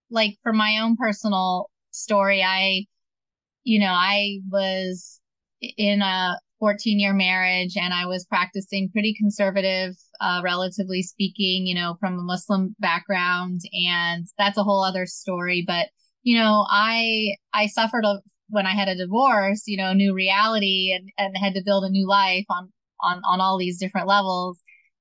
like 0.10 0.38
for 0.44 0.54
my 0.54 0.80
own 0.80 0.96
personal 0.98 1.70
story, 1.92 2.44
I, 2.44 2.86
you 3.64 3.80
know, 3.80 3.92
I 3.92 4.40
was 4.50 5.20
in 5.62 6.02
a 6.02 6.40
14 6.60 7.00
year 7.00 7.14
marriage 7.14 7.76
and 7.78 7.94
I 7.94 8.06
was 8.06 8.26
practicing 8.26 8.90
pretty 8.92 9.14
conservative, 9.14 9.96
uh, 10.20 10.42
relatively 10.44 11.02
speaking, 11.02 11.66
you 11.66 11.76
know, 11.76 11.96
from 12.00 12.18
a 12.18 12.24
Muslim 12.24 12.76
background. 12.80 13.62
And 13.74 14.28
that's 14.38 14.58
a 14.58 14.64
whole 14.64 14.84
other 14.84 15.06
story. 15.06 15.64
But, 15.66 15.88
you 16.24 16.38
know, 16.38 16.66
I, 16.70 17.36
I 17.54 17.68
suffered 17.68 18.06
a, 18.06 18.20
when 18.50 18.66
I 18.66 18.74
had 18.74 18.88
a 18.88 18.96
divorce, 18.96 19.64
you 19.68 19.78
know, 19.78 19.94
new 19.94 20.14
reality 20.14 20.94
and, 20.96 21.10
and 21.18 21.38
had 21.38 21.54
to 21.56 21.64
build 21.64 21.84
a 21.84 21.90
new 21.90 22.08
life 22.08 22.46
on, 22.50 22.72
on, 23.02 23.22
on 23.26 23.42
all 23.42 23.58
these 23.58 23.80
different 23.80 24.08
levels. 24.08 24.60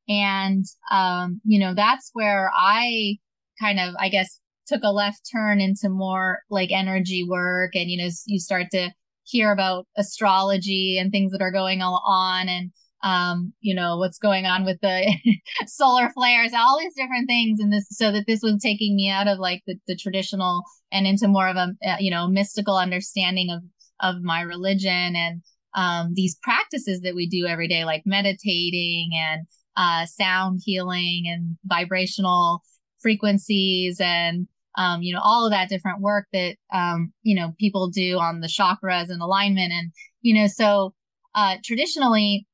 And, 0.08 0.64
um, 0.90 1.40
you 1.44 1.58
know, 1.58 1.74
that's 1.74 2.10
where 2.12 2.50
I 2.54 3.16
kind 3.60 3.80
of, 3.80 3.94
I 3.98 4.08
guess, 4.08 4.40
took 4.66 4.82
a 4.84 4.92
left 4.92 5.28
turn 5.30 5.60
into 5.60 5.88
more 5.88 6.40
like 6.50 6.70
energy 6.72 7.26
work. 7.28 7.74
And, 7.74 7.90
you 7.90 7.98
know, 7.98 8.10
you 8.26 8.38
start 8.38 8.66
to, 8.72 8.90
hear 9.28 9.52
about 9.52 9.86
astrology 9.96 10.98
and 10.98 11.12
things 11.12 11.32
that 11.32 11.42
are 11.42 11.52
going 11.52 11.82
on 11.82 12.48
and 12.48 12.70
um, 13.02 13.52
you 13.60 13.74
know, 13.74 13.96
what's 13.98 14.18
going 14.18 14.44
on 14.44 14.64
with 14.64 14.80
the 14.80 15.14
solar 15.66 16.10
flares, 16.10 16.52
all 16.56 16.78
these 16.78 16.94
different 16.94 17.28
things. 17.28 17.60
And 17.60 17.72
this, 17.72 17.86
so 17.90 18.10
that 18.12 18.26
this 18.26 18.40
was 18.42 18.60
taking 18.60 18.96
me 18.96 19.08
out 19.08 19.28
of 19.28 19.38
like 19.38 19.62
the, 19.66 19.76
the 19.86 19.96
traditional 19.96 20.62
and 20.90 21.06
into 21.06 21.28
more 21.28 21.48
of 21.48 21.56
a, 21.56 21.74
uh, 21.86 21.96
you 22.00 22.10
know, 22.10 22.26
mystical 22.28 22.76
understanding 22.76 23.50
of, 23.50 23.62
of 24.00 24.22
my 24.22 24.40
religion 24.40 25.14
and, 25.16 25.42
um, 25.74 26.12
these 26.14 26.36
practices 26.42 27.02
that 27.02 27.14
we 27.14 27.28
do 27.28 27.46
every 27.46 27.68
day, 27.68 27.84
like 27.84 28.02
meditating 28.04 29.10
and, 29.14 29.46
uh, 29.76 30.06
sound 30.06 30.60
healing 30.64 31.24
and 31.26 31.56
vibrational 31.64 32.62
frequencies 33.00 34.00
and, 34.00 34.48
um, 34.76 35.02
you 35.02 35.14
know, 35.14 35.20
all 35.22 35.46
of 35.46 35.52
that 35.52 35.68
different 35.68 36.00
work 36.00 36.26
that, 36.32 36.56
um, 36.72 37.12
you 37.22 37.36
know, 37.36 37.52
people 37.60 37.88
do 37.88 38.18
on 38.18 38.40
the 38.40 38.48
chakras 38.48 39.08
and 39.08 39.22
alignment. 39.22 39.72
And, 39.72 39.92
you 40.20 40.34
know, 40.34 40.48
so, 40.48 40.94
uh, 41.34 41.56
traditionally, 41.64 42.47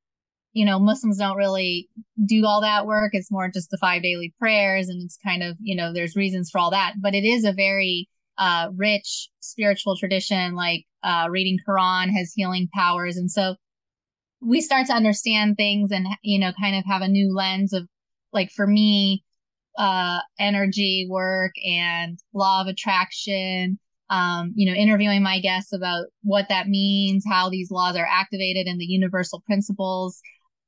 you 0.55 0.65
know, 0.65 0.79
Muslims 0.79 1.19
don't 1.19 1.37
really 1.37 1.89
do 2.25 2.47
all 2.47 2.61
that 2.63 2.87
work. 2.87 3.11
It's 3.13 3.31
more 3.31 3.51
just 3.53 3.71
the 3.71 3.79
five 3.79 4.03
daily 4.03 4.33
prayers 4.39 4.89
and 4.89 5.03
it's 5.03 5.19
kind 5.23 5.43
of, 5.43 5.57
you 5.61 5.77
know, 5.77 5.93
there's 5.93 6.17
reasons 6.17 6.49
for 6.51 6.59
all 6.61 6.71
that, 6.71 6.95
but 7.03 7.15
it 7.15 7.25
is 7.25 7.45
a 7.45 7.53
very 7.53 8.09
uh, 8.39 8.69
rich 8.75 9.29
spiritual 9.41 9.97
tradition, 9.97 10.55
like 10.55 10.85
uh, 11.03 11.27
reading 11.29 11.59
Quran 11.69 12.11
has 12.17 12.33
healing 12.35 12.69
powers. 12.73 13.17
And 13.17 13.31
so 13.31 13.57
we 14.41 14.61
start 14.61 14.87
to 14.87 14.93
understand 14.95 15.57
things 15.57 15.91
and, 15.91 16.07
you 16.23 16.39
know, 16.39 16.53
kind 16.59 16.77
of 16.77 16.85
have 16.87 17.03
a 17.03 17.09
new 17.09 17.35
lens 17.35 17.73
of 17.73 17.89
like 18.33 18.51
for 18.51 18.67
me, 18.67 19.25
uh, 19.77 20.21
energy 20.39 21.09
work 21.11 21.53
and 21.67 22.17
law 22.33 22.61
of 22.61 22.69
attraction, 22.69 23.77
um, 24.09 24.53
you 24.55 24.71
know, 24.71 24.77
interviewing 24.77 25.23
my 25.23 25.41
guests 25.41 25.73
about 25.73 26.07
what 26.23 26.49
that 26.49 26.69
means, 26.69 27.25
how 27.29 27.51
these 27.51 27.73
laws 27.73 27.97
are 27.97 28.07
activated 28.09 28.69
and 28.69 28.81
the 28.81 28.85
universal 28.85 29.43
principles 29.45 30.21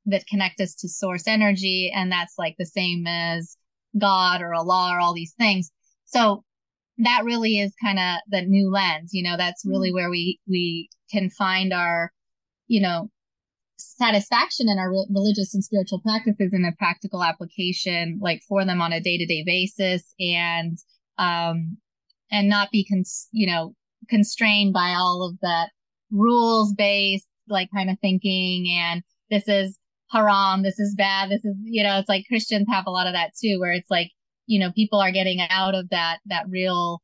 that 0.07 0.25
connect 0.27 0.59
us 0.59 0.73
to 0.75 0.89
source 0.89 1.27
energy. 1.27 1.91
And 1.93 2.11
that's 2.11 2.33
like 2.37 2.55
the 2.57 2.65
same 2.65 3.05
as 3.07 3.57
God 3.97 4.41
or 4.41 4.53
Allah 4.53 4.93
or 4.93 4.99
all 4.99 5.13
these 5.13 5.33
things. 5.37 5.71
So 6.05 6.43
that 6.97 7.23
really 7.25 7.59
is 7.59 7.73
kind 7.83 7.99
of 7.99 8.19
the 8.29 8.41
new 8.41 8.71
lens, 8.71 9.11
you 9.13 9.23
know, 9.23 9.37
that's 9.37 9.63
really 9.65 9.89
mm-hmm. 9.89 9.95
where 9.95 10.09
we, 10.09 10.39
we 10.47 10.89
can 11.11 11.29
find 11.29 11.73
our, 11.73 12.11
you 12.67 12.81
know, 12.81 13.09
satisfaction 13.77 14.67
in 14.67 14.79
our 14.79 14.89
re- 14.89 15.07
religious 15.13 15.53
and 15.53 15.63
spiritual 15.63 16.01
practices 16.01 16.51
in 16.53 16.65
a 16.65 16.75
practical 16.77 17.23
application, 17.23 18.19
like 18.21 18.41
for 18.47 18.65
them 18.65 18.81
on 18.81 18.93
a 18.93 18.99
day 18.99 19.17
to 19.17 19.25
day 19.25 19.43
basis 19.45 20.13
and, 20.19 20.77
um, 21.19 21.77
and 22.31 22.49
not 22.49 22.71
be, 22.71 22.83
cons- 22.85 23.29
you 23.31 23.45
know, 23.45 23.75
constrained 24.09 24.73
by 24.73 24.95
all 24.97 25.27
of 25.29 25.39
that 25.41 25.69
rules 26.11 26.73
based, 26.73 27.27
like 27.47 27.69
kind 27.73 27.89
of 27.89 27.99
thinking. 27.99 28.67
And 28.69 29.03
this 29.29 29.47
is 29.47 29.77
haram. 30.09 30.63
This 30.63 30.79
is 30.79 30.95
bad. 30.95 31.29
This 31.29 31.43
is, 31.43 31.55
you 31.63 31.83
know, 31.83 31.99
it's 31.99 32.09
like 32.09 32.25
Christians 32.27 32.67
have 32.69 32.85
a 32.87 32.91
lot 32.91 33.07
of 33.07 33.13
that 33.13 33.31
too, 33.39 33.59
where 33.59 33.71
it's 33.71 33.89
like, 33.89 34.11
you 34.45 34.59
know, 34.59 34.71
people 34.71 34.99
are 34.99 35.11
getting 35.11 35.39
out 35.49 35.75
of 35.75 35.89
that, 35.89 36.19
that 36.27 36.45
real, 36.49 37.01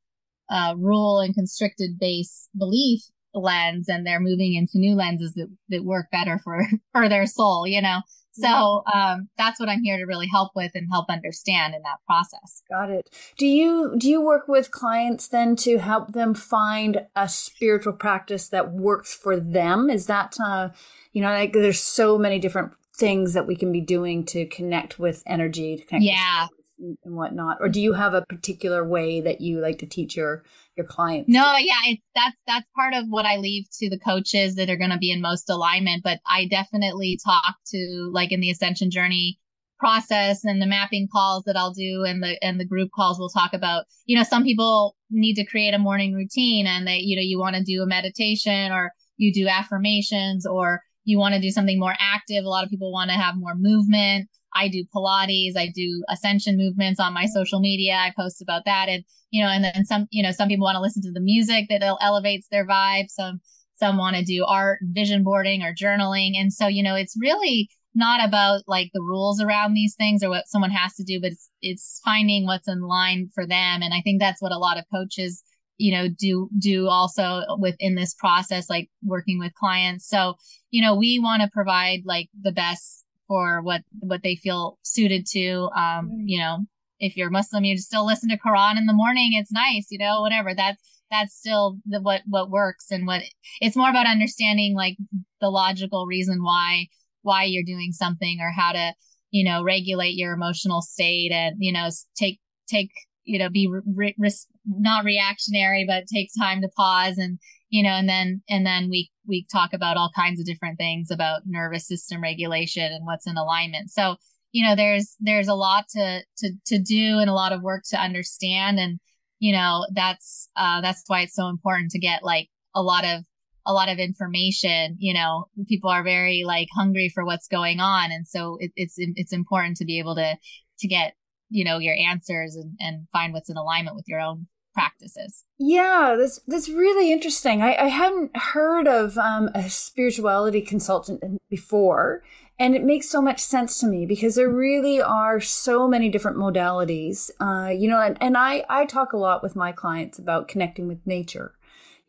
uh, 0.49 0.75
rule 0.77 1.19
and 1.19 1.33
constricted 1.33 1.97
base 1.99 2.49
belief 2.57 3.01
lens 3.33 3.89
and 3.89 4.05
they're 4.05 4.19
moving 4.19 4.53
into 4.53 4.77
new 4.77 4.95
lenses 4.95 5.33
that, 5.33 5.47
that 5.69 5.83
work 5.83 6.07
better 6.11 6.39
for, 6.43 6.65
for 6.93 7.09
their 7.09 7.25
soul, 7.25 7.67
you 7.67 7.81
know? 7.81 8.01
So, 8.35 8.81
um, 8.91 9.29
that's 9.37 9.59
what 9.59 9.69
I'm 9.69 9.83
here 9.83 9.97
to 9.97 10.05
really 10.05 10.27
help 10.27 10.53
with 10.55 10.71
and 10.73 10.87
help 10.91 11.05
understand 11.07 11.75
in 11.75 11.83
that 11.83 11.99
process. 12.07 12.63
Got 12.67 12.89
it. 12.89 13.07
Do 13.37 13.45
you, 13.45 13.93
do 13.95 14.09
you 14.09 14.21
work 14.21 14.47
with 14.47 14.71
clients 14.71 15.27
then 15.27 15.55
to 15.57 15.77
help 15.77 16.13
them 16.13 16.33
find 16.33 17.05
a 17.15 17.29
spiritual 17.29 17.93
practice 17.93 18.49
that 18.49 18.71
works 18.71 19.13
for 19.13 19.39
them? 19.39 19.87
Is 19.87 20.07
that, 20.07 20.35
uh, 20.43 20.69
you 21.11 21.21
know, 21.21 21.29
like 21.29 21.53
there's 21.53 21.79
so 21.79 22.17
many 22.17 22.39
different 22.39 22.73
things 22.95 23.33
that 23.33 23.47
we 23.47 23.55
can 23.55 23.71
be 23.71 23.81
doing 23.81 24.25
to 24.25 24.45
connect 24.45 24.99
with 24.99 25.23
energy, 25.25 25.77
to 25.77 25.85
connect 25.85 26.05
yeah. 26.05 26.47
and 26.77 27.15
whatnot? 27.15 27.57
Or 27.59 27.69
do 27.69 27.81
you 27.81 27.93
have 27.93 28.13
a 28.13 28.25
particular 28.25 28.87
way 28.87 29.21
that 29.21 29.41
you 29.41 29.59
like 29.59 29.79
to 29.79 29.85
teach 29.85 30.15
your 30.15 30.43
your 30.75 30.85
clients? 30.85 31.29
No, 31.29 31.55
yeah, 31.57 31.79
it's 31.85 32.01
that's 32.15 32.35
that's 32.47 32.67
part 32.75 32.93
of 32.93 33.05
what 33.09 33.25
I 33.25 33.37
leave 33.37 33.65
to 33.79 33.89
the 33.89 33.99
coaches 33.99 34.55
that 34.55 34.69
are 34.69 34.77
going 34.77 34.91
to 34.91 34.97
be 34.97 35.11
in 35.11 35.21
most 35.21 35.49
alignment. 35.49 36.03
But 36.03 36.19
I 36.25 36.47
definitely 36.47 37.19
talk 37.23 37.55
to 37.67 38.09
like 38.13 38.31
in 38.31 38.41
the 38.41 38.51
ascension 38.51 38.91
journey 38.91 39.39
process 39.79 40.45
and 40.45 40.61
the 40.61 40.65
mapping 40.65 41.09
calls 41.11 41.43
that 41.43 41.57
I'll 41.57 41.73
do 41.73 42.05
and 42.07 42.23
the 42.23 42.37
and 42.41 42.57
the 42.57 42.65
group 42.65 42.89
calls 42.95 43.19
we'll 43.19 43.29
talk 43.29 43.53
about. 43.53 43.85
You 44.05 44.17
know, 44.17 44.23
some 44.23 44.43
people 44.43 44.95
need 45.09 45.35
to 45.35 45.45
create 45.45 45.73
a 45.73 45.79
morning 45.79 46.13
routine 46.13 46.67
and 46.67 46.87
they, 46.87 46.97
you 46.97 47.15
know, 47.15 47.21
you 47.21 47.39
want 47.39 47.55
to 47.55 47.63
do 47.63 47.81
a 47.81 47.87
meditation 47.87 48.71
or 48.71 48.91
you 49.17 49.33
do 49.33 49.47
affirmations 49.47 50.45
or 50.45 50.81
you 51.05 51.19
want 51.19 51.35
to 51.35 51.41
do 51.41 51.51
something 51.51 51.79
more 51.79 51.95
active. 51.99 52.43
A 52.43 52.49
lot 52.49 52.63
of 52.63 52.69
people 52.69 52.91
want 52.91 53.09
to 53.11 53.17
have 53.17 53.35
more 53.37 53.55
movement. 53.55 54.29
I 54.55 54.67
do 54.67 54.85
Pilates. 54.95 55.57
I 55.57 55.71
do 55.73 56.03
ascension 56.09 56.57
movements 56.57 56.99
on 56.99 57.13
my 57.13 57.25
social 57.25 57.59
media. 57.59 57.93
I 57.93 58.13
post 58.15 58.41
about 58.41 58.65
that. 58.65 58.87
And, 58.87 59.03
you 59.31 59.43
know, 59.43 59.49
and 59.49 59.63
then 59.63 59.85
some, 59.85 60.07
you 60.11 60.21
know, 60.21 60.31
some 60.31 60.47
people 60.47 60.63
want 60.63 60.75
to 60.75 60.81
listen 60.81 61.01
to 61.03 61.11
the 61.11 61.19
music 61.19 61.65
that 61.69 61.81
elevates 61.81 62.47
their 62.51 62.65
vibe. 62.65 63.09
Some, 63.09 63.41
some 63.75 63.97
want 63.97 64.15
to 64.15 64.23
do 64.23 64.45
art, 64.45 64.79
vision 64.83 65.23
boarding 65.23 65.63
or 65.63 65.73
journaling. 65.73 66.33
And 66.35 66.53
so, 66.53 66.67
you 66.67 66.83
know, 66.83 66.95
it's 66.95 67.17
really 67.19 67.69
not 67.95 68.27
about 68.27 68.61
like 68.67 68.89
the 68.93 69.01
rules 69.01 69.41
around 69.41 69.73
these 69.73 69.95
things 69.95 70.23
or 70.23 70.29
what 70.29 70.47
someone 70.47 70.71
has 70.71 70.95
to 70.95 71.03
do, 71.03 71.19
but 71.19 71.31
it's, 71.31 71.49
it's 71.61 72.01
finding 72.03 72.45
what's 72.45 72.67
in 72.67 72.81
line 72.81 73.29
for 73.33 73.45
them. 73.45 73.81
And 73.81 73.93
I 73.93 74.01
think 74.01 74.19
that's 74.19 74.41
what 74.41 74.51
a 74.51 74.57
lot 74.57 74.77
of 74.77 74.85
coaches 74.93 75.43
you 75.77 75.91
know 75.91 76.07
do 76.07 76.49
do 76.57 76.87
also 76.87 77.41
within 77.59 77.95
this 77.95 78.13
process 78.13 78.69
like 78.69 78.89
working 79.03 79.39
with 79.39 79.53
clients. 79.53 80.07
So 80.07 80.35
you 80.71 80.81
know 80.81 80.95
we 80.95 81.19
want 81.19 81.41
to 81.41 81.49
provide 81.51 82.01
like 82.05 82.29
the 82.41 82.51
best 82.51 83.05
for 83.27 83.61
what 83.61 83.81
what 83.99 84.23
they 84.23 84.35
feel 84.35 84.77
suited 84.83 85.25
to. 85.31 85.69
Um 85.75 86.11
you 86.25 86.39
know 86.39 86.59
if 86.99 87.17
you're 87.17 87.29
muslim 87.29 87.65
you 87.65 87.77
still 87.77 88.05
listen 88.05 88.29
to 88.29 88.37
quran 88.37 88.77
in 88.77 88.85
the 88.85 88.93
morning. 88.93 89.31
It's 89.33 89.51
nice 89.51 89.87
you 89.89 89.99
know 89.99 90.21
whatever. 90.21 90.53
That's 90.55 90.81
that's 91.13 91.35
still 91.35 91.77
the 91.85 92.01
what 92.01 92.21
what 92.25 92.49
works 92.49 92.87
and 92.89 93.05
what 93.05 93.21
it's 93.61 93.75
more 93.75 93.89
about 93.89 94.07
understanding 94.07 94.75
like 94.75 94.97
the 95.41 95.49
logical 95.49 96.05
reason 96.07 96.43
why 96.43 96.87
why 97.21 97.43
you're 97.43 97.63
doing 97.63 97.91
something 97.91 98.39
or 98.41 98.51
how 98.51 98.71
to 98.71 98.93
you 99.31 99.43
know 99.43 99.63
regulate 99.63 100.15
your 100.15 100.33
emotional 100.33 100.81
state 100.81 101.31
and 101.31 101.55
you 101.59 101.71
know 101.71 101.89
take 102.15 102.39
take 102.67 102.91
you 103.23 103.39
know 103.39 103.49
be 103.49 103.69
re- 103.85 104.15
re- 104.17 104.31
not 104.65 105.05
reactionary 105.05 105.85
but 105.87 106.05
take 106.11 106.29
time 106.37 106.61
to 106.61 106.69
pause 106.75 107.17
and 107.17 107.39
you 107.69 107.81
know 107.81 107.89
and 107.89 108.07
then 108.07 108.41
and 108.49 108.65
then 108.65 108.89
we 108.89 109.09
we 109.27 109.45
talk 109.51 109.73
about 109.73 109.97
all 109.97 110.11
kinds 110.15 110.39
of 110.39 110.45
different 110.45 110.77
things 110.77 111.09
about 111.11 111.41
nervous 111.45 111.87
system 111.87 112.21
regulation 112.21 112.91
and 112.91 113.05
what's 113.05 113.27
in 113.27 113.37
alignment. 113.37 113.89
So 113.89 114.15
you 114.51 114.65
know 114.65 114.75
there's 114.75 115.15
there's 115.19 115.47
a 115.47 115.55
lot 115.55 115.85
to 115.89 116.21
to 116.37 116.51
to 116.67 116.79
do 116.79 117.19
and 117.19 117.29
a 117.29 117.33
lot 117.33 117.53
of 117.53 117.61
work 117.61 117.83
to 117.89 117.97
understand. 117.99 118.79
And 118.79 118.99
you 119.39 119.53
know 119.53 119.85
that's 119.93 120.49
uh 120.55 120.81
that's 120.81 121.03
why 121.07 121.21
it's 121.21 121.35
so 121.35 121.47
important 121.47 121.91
to 121.91 121.99
get 121.99 122.23
like 122.23 122.49
a 122.75 122.81
lot 122.81 123.05
of 123.05 123.23
a 123.65 123.73
lot 123.73 123.89
of 123.89 123.97
information. 123.97 124.97
You 124.99 125.13
know 125.13 125.47
people 125.67 125.89
are 125.89 126.03
very 126.03 126.43
like 126.45 126.67
hungry 126.75 127.09
for 127.09 127.25
what's 127.25 127.47
going 127.47 127.79
on. 127.79 128.11
And 128.11 128.27
so 128.27 128.57
it, 128.59 128.71
it's 128.75 128.95
it's 128.97 129.33
important 129.33 129.77
to 129.77 129.85
be 129.85 129.99
able 129.99 130.15
to 130.15 130.37
to 130.79 130.87
get 130.87 131.13
you 131.53 131.63
know 131.63 131.77
your 131.77 131.95
answers 131.95 132.55
and, 132.55 132.75
and 132.79 133.07
find 133.11 133.33
what's 133.33 133.49
in 133.49 133.57
alignment 133.57 133.95
with 133.95 134.07
your 134.07 134.19
own 134.19 134.47
practices. 134.73 135.43
Yeah 135.59 136.15
that's 136.17 136.39
that's 136.47 136.69
really 136.69 137.11
interesting. 137.11 137.61
I, 137.61 137.75
I 137.75 137.87
hadn't 137.87 138.35
heard 138.35 138.87
of 138.87 139.17
um, 139.17 139.49
a 139.53 139.69
spirituality 139.69 140.61
consultant 140.61 141.21
before 141.49 142.23
and 142.59 142.75
it 142.75 142.83
makes 142.83 143.09
so 143.09 143.21
much 143.21 143.39
sense 143.39 143.79
to 143.79 143.87
me 143.87 144.05
because 144.05 144.35
there 144.35 144.49
really 144.49 145.01
are 145.01 145.39
so 145.39 145.87
many 145.87 146.09
different 146.09 146.37
modalities 146.37 147.31
uh, 147.39 147.69
you 147.69 147.87
know 147.87 147.99
and, 147.99 148.17
and 148.21 148.37
i 148.37 148.63
i 148.69 148.85
talk 148.85 149.13
a 149.13 149.17
lot 149.17 149.41
with 149.41 149.55
my 149.55 149.71
clients 149.71 150.19
about 150.19 150.47
connecting 150.47 150.87
with 150.87 151.05
nature 151.05 151.55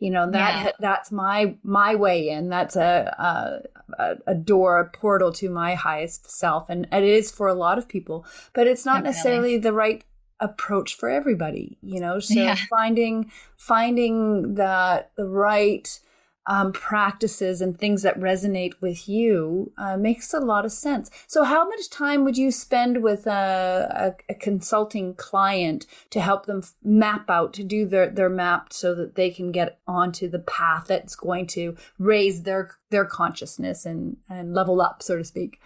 you 0.04 0.10
know 0.10 0.30
that 0.30 0.64
yeah. 0.64 0.70
that's 0.80 1.10
my 1.10 1.54
my 1.62 1.94
way 1.94 2.28
in 2.28 2.50
that's 2.50 2.76
a, 2.76 3.62
a, 3.98 4.16
a 4.26 4.34
door 4.34 4.78
a 4.78 4.90
portal 4.90 5.32
to 5.32 5.48
my 5.48 5.74
highest 5.74 6.30
self 6.30 6.68
and 6.68 6.86
it 6.92 7.02
is 7.02 7.30
for 7.30 7.48
a 7.48 7.54
lot 7.54 7.78
of 7.78 7.88
people 7.88 8.26
but 8.52 8.66
it's 8.66 8.84
not 8.84 9.02
Definitely. 9.02 9.10
necessarily 9.10 9.58
the 9.58 9.72
right 9.72 10.04
approach 10.40 10.94
for 10.94 11.08
everybody 11.08 11.78
you 11.80 12.00
know 12.00 12.20
so 12.20 12.34
yeah. 12.34 12.56
finding 12.68 13.32
finding 13.56 14.56
that 14.56 15.10
the 15.16 15.26
right 15.26 16.00
um, 16.46 16.72
practices 16.72 17.60
and 17.60 17.78
things 17.78 18.02
that 18.02 18.20
resonate 18.20 18.74
with 18.80 19.08
you 19.08 19.72
uh, 19.78 19.96
makes 19.96 20.34
a 20.34 20.40
lot 20.40 20.64
of 20.64 20.72
sense. 20.72 21.10
So, 21.26 21.44
how 21.44 21.66
much 21.66 21.88
time 21.88 22.24
would 22.24 22.36
you 22.36 22.50
spend 22.50 23.02
with 23.02 23.26
a, 23.26 24.14
a, 24.28 24.32
a, 24.32 24.34
consulting 24.34 25.14
client 25.14 25.86
to 26.10 26.20
help 26.20 26.46
them 26.46 26.62
map 26.82 27.30
out, 27.30 27.54
to 27.54 27.64
do 27.64 27.86
their, 27.86 28.10
their 28.10 28.28
map 28.28 28.72
so 28.72 28.94
that 28.94 29.14
they 29.14 29.30
can 29.30 29.52
get 29.52 29.78
onto 29.86 30.28
the 30.28 30.38
path 30.38 30.86
that's 30.88 31.16
going 31.16 31.46
to 31.48 31.76
raise 31.98 32.42
their, 32.42 32.72
their 32.90 33.06
consciousness 33.06 33.86
and, 33.86 34.18
and 34.28 34.54
level 34.54 34.82
up, 34.82 35.02
so 35.02 35.16
to 35.16 35.24
speak? 35.24 35.60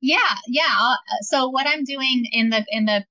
Yeah, 0.00 0.34
yeah. 0.48 0.76
Uh, 0.80 0.96
so, 1.22 1.48
what 1.48 1.66
I'm 1.68 1.84
doing 1.84 2.24
in 2.32 2.50
the 2.50 2.64
in 2.68 2.84
the 2.84 3.04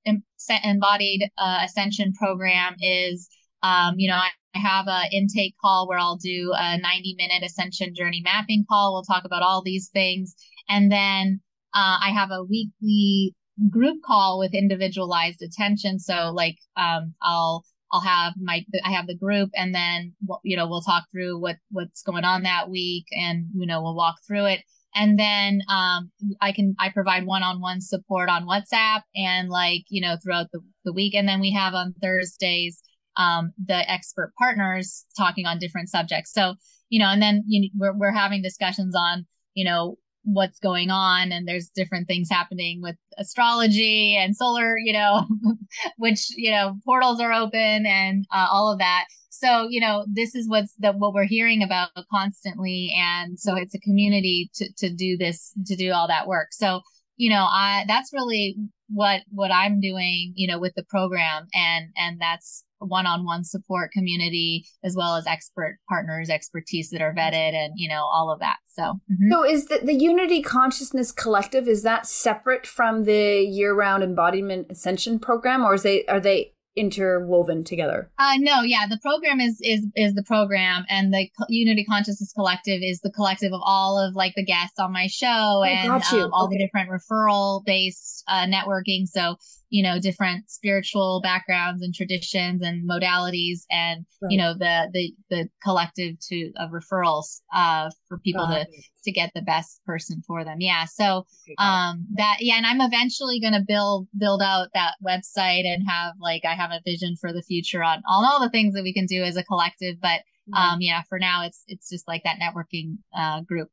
embodied 0.64 1.30
uh, 1.38 1.60
ascension 1.64 2.14
program 2.14 2.76
is 2.80 3.30
um, 3.68 3.96
you 3.98 4.08
know, 4.10 4.16
I, 4.16 4.30
I 4.56 4.60
have 4.60 4.88
an 4.88 5.10
intake 5.12 5.56
call 5.62 5.88
where 5.88 6.00
I'll 6.00 6.18
do 6.18 6.54
a 6.56 6.78
90 6.78 7.16
minute 7.18 7.44
ascension 7.44 7.94
journey 7.94 8.22
mapping 8.24 8.66
call. 8.68 8.94
We'll 8.94 9.04
talk 9.04 9.26
about 9.26 9.44
all 9.44 9.62
these 9.62 9.90
things. 9.90 10.36
And 10.70 10.92
then 10.92 11.42
uh, 11.74 11.98
I 12.02 12.12
have 12.14 12.30
a 12.32 12.44
weekly 12.44 13.36
group 13.70 13.98
call 14.06 14.40
with 14.40 14.54
individualized 14.54 15.42
attention. 15.42 16.00
So 16.00 16.32
like, 16.34 16.58
um, 16.78 17.14
I'll, 17.22 17.66
I'll 17.92 18.02
have 18.02 18.34
my, 18.42 18.66
I 18.84 18.92
have 18.92 19.08
the 19.08 19.18
group 19.18 19.50
and 19.56 19.74
then, 19.76 20.14
you 20.44 20.56
know, 20.56 20.68
we'll 20.68 20.82
talk 20.82 21.06
through 21.12 21.40
what, 21.40 21.58
what's 21.72 22.04
going 22.04 22.24
on 22.24 22.44
that 22.44 22.70
week 22.70 23.06
and, 23.12 23.48
you 23.54 23.66
know, 23.66 23.82
we'll 23.82 23.96
walk 23.96 24.16
through 24.26 24.46
it. 24.46 24.62
And 24.96 25.20
then, 25.20 25.62
um, 25.70 26.12
I 26.42 26.52
can, 26.52 26.76
I 26.80 26.90
provide 26.90 27.26
one-on-one 27.26 27.82
support 27.82 28.30
on 28.30 28.48
WhatsApp 28.48 29.02
and 29.16 29.50
like, 29.50 29.84
you 29.90 30.02
know, 30.02 30.16
throughout 30.24 30.48
the, 30.52 30.62
the 30.86 30.94
week. 30.94 31.14
And 31.14 31.28
then 31.28 31.40
we 31.40 31.52
have 31.52 31.74
on 31.74 31.94
Thursdays, 32.02 32.82
um, 33.18 33.54
the 33.64 33.90
expert 33.90 34.34
partners 34.38 35.06
talking 35.18 35.46
on 35.46 35.60
different 35.60 35.90
subjects. 35.90 36.32
So, 36.32 36.56
you 36.90 37.00
know, 37.00 37.10
and 37.10 37.22
then 37.22 37.44
you 37.48 37.70
we're, 37.76 37.98
we're 37.98 38.12
having 38.12 38.42
discussions 38.42 38.96
on, 38.96 39.26
you 39.54 39.66
know, 39.66 39.98
what's 40.28 40.60
going 40.60 40.90
on 40.90 41.32
and 41.32 41.48
there's 41.48 41.70
different 41.74 42.06
things 42.06 42.28
happening 42.30 42.82
with 42.82 42.98
astrology 43.18 44.14
and 44.18 44.36
solar 44.36 44.78
you 44.78 44.92
know 44.92 45.26
which 45.98 46.28
you 46.36 46.52
know 46.52 46.76
portals 46.84 47.22
are 47.22 47.32
open 47.32 47.86
and 47.86 48.26
uh, 48.34 48.46
all 48.52 48.70
of 48.70 48.78
that 48.78 49.06
so 49.30 49.68
you 49.70 49.80
know 49.80 50.06
this 50.12 50.36
is 50.36 50.50
what's 50.50 50.74
that 50.80 50.96
what 50.98 51.14
we're 51.14 51.24
hearing 51.24 51.64
about 51.64 51.92
constantly 52.12 52.94
and 52.98 53.40
so 53.40 53.56
it's 53.56 53.74
a 53.74 53.80
community 53.80 54.52
to 54.54 54.68
to 54.78 54.94
do 54.94 55.16
this 55.16 55.54
to 55.66 55.78
do 55.78 55.94
all 55.94 56.10
that 56.10 56.28
work 56.28 56.50
so 56.52 56.82
you 57.16 57.30
know 57.30 57.46
i 57.50 57.86
that's 57.88 58.12
really 58.12 58.58
what 58.90 59.22
what 59.30 59.52
i'm 59.52 59.80
doing 59.80 60.34
you 60.36 60.48
know 60.48 60.60
with 60.60 60.74
the 60.76 60.84
program 60.84 61.48
and 61.54 61.90
and 61.96 62.20
that's 62.20 62.64
one-on-one 62.80 63.44
support 63.44 63.92
community 63.92 64.66
as 64.84 64.96
well 64.96 65.16
as 65.16 65.26
expert 65.26 65.78
partners 65.90 66.30
expertise 66.30 66.90
that 66.92 67.02
are 67.02 67.14
vetted 67.14 67.54
and 67.54 67.74
you 67.76 67.90
know 67.90 68.08
all 68.14 68.32
of 68.32 68.40
that 68.40 68.58
so 68.68 68.84
mm-hmm. 69.12 69.32
so 69.32 69.44
is 69.44 69.66
the, 69.66 69.80
the 69.84 69.96
unity 69.96 70.42
consciousness 70.42 71.12
collective 71.12 71.68
is 71.68 71.84
that 71.84 72.06
separate 72.06 72.68
from 72.68 73.06
the 73.06 73.42
year-round 73.42 74.04
embodiment 74.04 74.68
ascension 74.70 75.20
program 75.20 75.64
or 75.64 75.74
is 75.74 75.84
they 75.84 76.06
are 76.06 76.20
they 76.20 76.54
interwoven 76.78 77.64
together? 77.64 78.10
Uh, 78.18 78.36
no, 78.38 78.62
yeah, 78.62 78.86
the 78.88 79.00
program 79.02 79.40
is 79.40 79.60
is 79.62 79.86
is 79.96 80.14
the 80.14 80.24
program, 80.24 80.86
and 80.90 81.14
the 81.14 81.30
Unity 81.50 81.84
Consciousness 81.84 82.32
Collective 82.34 82.82
is 82.82 83.02
the 83.02 83.12
collective 83.12 83.52
of 83.52 83.62
all 83.64 84.00
of 84.00 84.16
like 84.16 84.34
the 84.36 84.46
guests 84.46 84.80
on 84.80 84.94
my 84.94 85.08
show 85.08 85.28
oh, 85.28 85.64
and 85.64 85.90
um, 85.90 86.32
all 86.32 86.46
okay. 86.46 86.58
the 86.58 86.66
different 86.66 86.90
referral 86.90 87.66
based 87.66 88.24
uh, 88.28 88.46
networking. 88.46 89.08
So 89.08 89.36
you 89.70 89.84
know 89.84 90.00
different 90.00 90.50
spiritual 90.50 91.20
backgrounds 91.22 91.84
and 91.84 91.94
traditions 91.94 92.62
and 92.62 92.90
modalities 92.90 93.62
and 93.70 94.06
right. 94.22 94.32
you 94.32 94.38
know 94.38 94.54
the 94.54 94.90
the 94.94 95.14
the 95.30 95.50
collective 95.64 96.16
to 96.20 96.52
of 96.58 96.72
referrals 96.72 97.42
uh 97.54 97.90
for 98.08 98.18
people 98.20 98.46
Got 98.48 98.54
to 98.54 98.62
it. 98.62 98.68
To 99.08 99.12
get 99.14 99.32
the 99.34 99.42
best 99.42 99.82
person 99.86 100.22
for 100.28 100.44
them 100.44 100.58
yeah 100.60 100.84
so 100.86 101.26
um 101.58 102.06
that 102.16 102.38
yeah 102.42 102.56
and 102.56 102.66
i'm 102.66 102.82
eventually 102.82 103.40
going 103.40 103.54
to 103.54 103.64
build 103.66 104.06
build 104.18 104.42
out 104.42 104.68
that 104.74 104.96
website 105.06 105.66
and 105.66 105.88
have 105.88 106.14
like 106.20 106.44
i 106.46 106.54
have 106.54 106.72
a 106.72 106.82
vision 106.86 107.16
for 107.16 107.32
the 107.32 107.42
future 107.42 107.82
on 107.82 108.04
all, 108.08 108.26
all 108.26 108.42
the 108.42 108.50
things 108.50 108.74
that 108.74 108.84
we 108.84 108.94
can 108.94 109.06
do 109.06 109.24
as 109.24 109.38
a 109.38 109.44
collective 109.44 109.96
but 110.02 110.22
um 110.54 110.80
yeah 110.82 111.02
for 111.08 111.18
now 111.18 111.46
it's 111.46 111.64
it's 111.68 111.90
just 111.90 112.08
like 112.08 112.24
that 112.24 112.38
networking 112.40 112.98
uh 113.16 113.42
group 113.42 113.70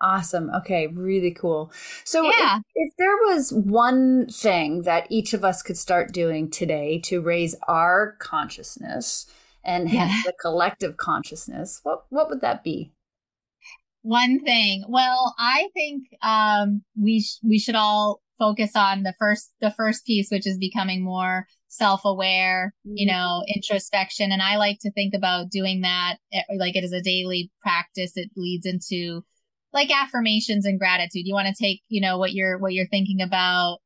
Awesome. 0.00 0.50
Okay, 0.54 0.86
really 0.86 1.32
cool. 1.32 1.72
So, 2.04 2.22
yeah. 2.22 2.58
if, 2.58 2.62
if, 2.76 2.92
there 2.98 3.16
was 3.16 3.52
one 3.52 4.28
thing 4.28 4.82
that 4.82 5.08
each 5.10 5.34
of 5.34 5.44
us 5.44 5.60
could 5.60 5.76
start 5.76 6.12
doing 6.12 6.50
today 6.50 7.00
to 7.00 7.20
raise 7.20 7.56
our 7.66 8.14
consciousness 8.20 9.26
and 9.64 9.88
hence 9.88 10.12
yeah. 10.12 10.22
the 10.24 10.34
collective 10.40 10.96
consciousness, 10.98 11.80
what 11.82 12.04
what 12.10 12.30
would 12.30 12.40
that 12.42 12.62
be? 12.62 12.92
One 14.08 14.40
thing. 14.42 14.84
Well, 14.88 15.34
I 15.38 15.68
think 15.74 16.04
um, 16.22 16.82
we 16.98 17.20
sh- 17.20 17.40
we 17.44 17.58
should 17.58 17.74
all 17.74 18.22
focus 18.38 18.70
on 18.74 19.02
the 19.02 19.12
first 19.18 19.52
the 19.60 19.70
first 19.72 20.06
piece, 20.06 20.30
which 20.30 20.46
is 20.46 20.56
becoming 20.56 21.04
more 21.04 21.46
self 21.66 22.06
aware. 22.06 22.72
Mm-hmm. 22.86 22.94
You 22.96 23.06
know, 23.08 23.44
introspection, 23.54 24.32
and 24.32 24.40
I 24.40 24.56
like 24.56 24.78
to 24.80 24.90
think 24.92 25.12
about 25.14 25.50
doing 25.50 25.82
that 25.82 26.16
eh, 26.32 26.40
like 26.56 26.74
it 26.74 26.84
is 26.84 26.92
a 26.94 27.02
daily 27.02 27.50
practice. 27.60 28.12
It 28.16 28.30
leads 28.34 28.64
into 28.64 29.26
like 29.74 29.90
affirmations 29.90 30.64
and 30.64 30.78
gratitude. 30.78 31.26
You 31.26 31.34
want 31.34 31.54
to 31.54 31.62
take, 31.62 31.82
you 31.88 32.00
know, 32.00 32.16
what 32.16 32.32
you're 32.32 32.56
what 32.56 32.72
you're 32.72 32.88
thinking 32.88 33.20
about, 33.20 33.80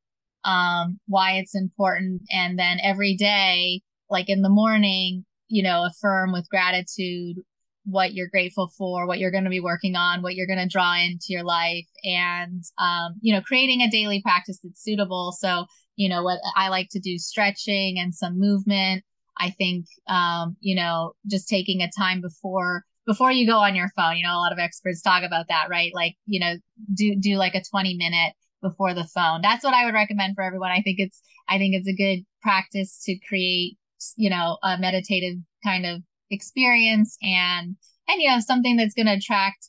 um, 0.44 1.00
why 1.08 1.32
it's 1.32 1.56
important, 1.56 2.22
and 2.30 2.56
then 2.56 2.78
every 2.80 3.16
day, 3.16 3.80
like 4.08 4.28
in 4.28 4.42
the 4.42 4.48
morning, 4.48 5.24
you 5.48 5.64
know, 5.64 5.84
affirm 5.84 6.30
with 6.30 6.48
gratitude 6.48 7.38
what 7.84 8.14
you're 8.14 8.28
grateful 8.28 8.70
for, 8.76 9.06
what 9.06 9.18
you're 9.18 9.30
going 9.30 9.44
to 9.44 9.50
be 9.50 9.60
working 9.60 9.96
on, 9.96 10.22
what 10.22 10.34
you're 10.34 10.46
going 10.46 10.58
to 10.58 10.68
draw 10.68 10.94
into 10.96 11.26
your 11.28 11.44
life, 11.44 11.86
and 12.04 12.62
um, 12.78 13.14
you 13.20 13.34
know, 13.34 13.40
creating 13.40 13.82
a 13.82 13.90
daily 13.90 14.22
practice 14.22 14.58
that's 14.62 14.82
suitable. 14.82 15.34
So, 15.38 15.66
you 15.96 16.08
know, 16.08 16.22
what 16.22 16.38
I 16.56 16.68
like 16.68 16.88
to 16.92 17.00
do 17.00 17.18
stretching 17.18 17.98
and 17.98 18.14
some 18.14 18.38
movement. 18.38 19.04
I 19.38 19.50
think, 19.50 19.86
um, 20.08 20.56
you 20.60 20.76
know, 20.76 21.12
just 21.26 21.48
taking 21.48 21.80
a 21.80 21.90
time 21.96 22.20
before 22.20 22.84
before 23.06 23.32
you 23.32 23.46
go 23.46 23.58
on 23.58 23.74
your 23.74 23.90
phone, 23.96 24.16
you 24.16 24.24
know, 24.24 24.34
a 24.34 24.38
lot 24.38 24.52
of 24.52 24.58
experts 24.58 25.02
talk 25.02 25.24
about 25.24 25.46
that, 25.48 25.68
right? 25.68 25.92
Like, 25.94 26.14
you 26.26 26.38
know, 26.40 26.54
do, 26.94 27.16
do 27.18 27.34
like 27.36 27.54
a 27.54 27.62
20 27.68 27.96
minute 27.96 28.34
before 28.62 28.94
the 28.94 29.08
phone. 29.12 29.40
That's 29.42 29.64
what 29.64 29.74
I 29.74 29.84
would 29.84 29.94
recommend 29.94 30.34
for 30.36 30.44
everyone. 30.44 30.70
I 30.70 30.82
think 30.82 31.00
it's, 31.00 31.20
I 31.48 31.58
think 31.58 31.74
it's 31.74 31.88
a 31.88 31.94
good 31.94 32.24
practice 32.42 33.02
to 33.06 33.18
create, 33.26 33.76
you 34.16 34.30
know, 34.30 34.58
a 34.62 34.78
meditative 34.78 35.38
kind 35.64 35.84
of 35.84 36.02
experience 36.32 37.16
and, 37.22 37.76
and, 38.08 38.20
you 38.20 38.28
know, 38.28 38.40
something 38.40 38.76
that's 38.76 38.94
going 38.94 39.06
to 39.06 39.14
attract, 39.14 39.68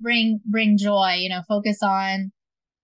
bring, 0.00 0.40
bring 0.44 0.78
joy, 0.78 1.16
you 1.18 1.28
know, 1.28 1.42
focus 1.48 1.78
on 1.82 2.32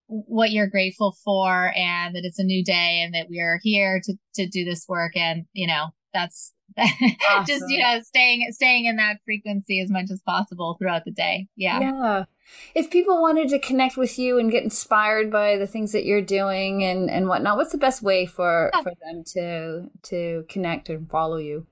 what 0.07 0.51
you're 0.51 0.69
grateful 0.69 1.17
for 1.25 1.73
and 1.75 2.15
that 2.15 2.25
it's 2.25 2.39
a 2.39 2.45
new 2.45 2.63
day 2.63 3.03
and 3.03 3.15
that 3.15 3.29
we 3.29 3.41
are 3.41 3.59
here 3.63 4.01
to, 4.05 4.15
to 4.35 4.47
do 4.47 4.65
this 4.65 4.87
work. 4.89 5.17
And, 5.17 5.47
you 5.53 5.67
know, 5.67 5.87
that's, 6.13 6.55
awesome. 6.79 7.45
just 7.47 7.65
you 7.69 7.81
know 7.81 8.01
staying 8.03 8.47
staying 8.51 8.87
in 8.87 8.97
that 8.97 9.19
frequency 9.25 9.81
as 9.81 9.91
much 9.91 10.11
as 10.11 10.21
possible 10.23 10.77
throughout 10.79 11.05
the 11.05 11.11
day 11.11 11.47
yeah 11.57 11.81
yeah 11.81 12.25
if 12.75 12.91
people 12.91 13.21
wanted 13.21 13.49
to 13.49 13.59
connect 13.59 13.97
with 13.97 14.19
you 14.19 14.39
and 14.39 14.51
get 14.51 14.65
inspired 14.65 15.31
by 15.31 15.57
the 15.57 15.67
things 15.67 15.93
that 15.93 16.05
you're 16.05 16.23
doing 16.23 16.83
and 16.83 17.11
and 17.11 17.29
whatnot 17.29 17.57
what's 17.57 17.73
the 17.73 17.79
best 17.79 18.03
way 18.03 18.27
for 18.27 18.71
yeah. 18.75 18.83
for 18.83 18.93
them 19.03 19.23
to 19.25 19.91
to 20.03 20.45
connect 20.49 20.89
and 20.89 21.09
follow 21.11 21.37
you 21.37 21.67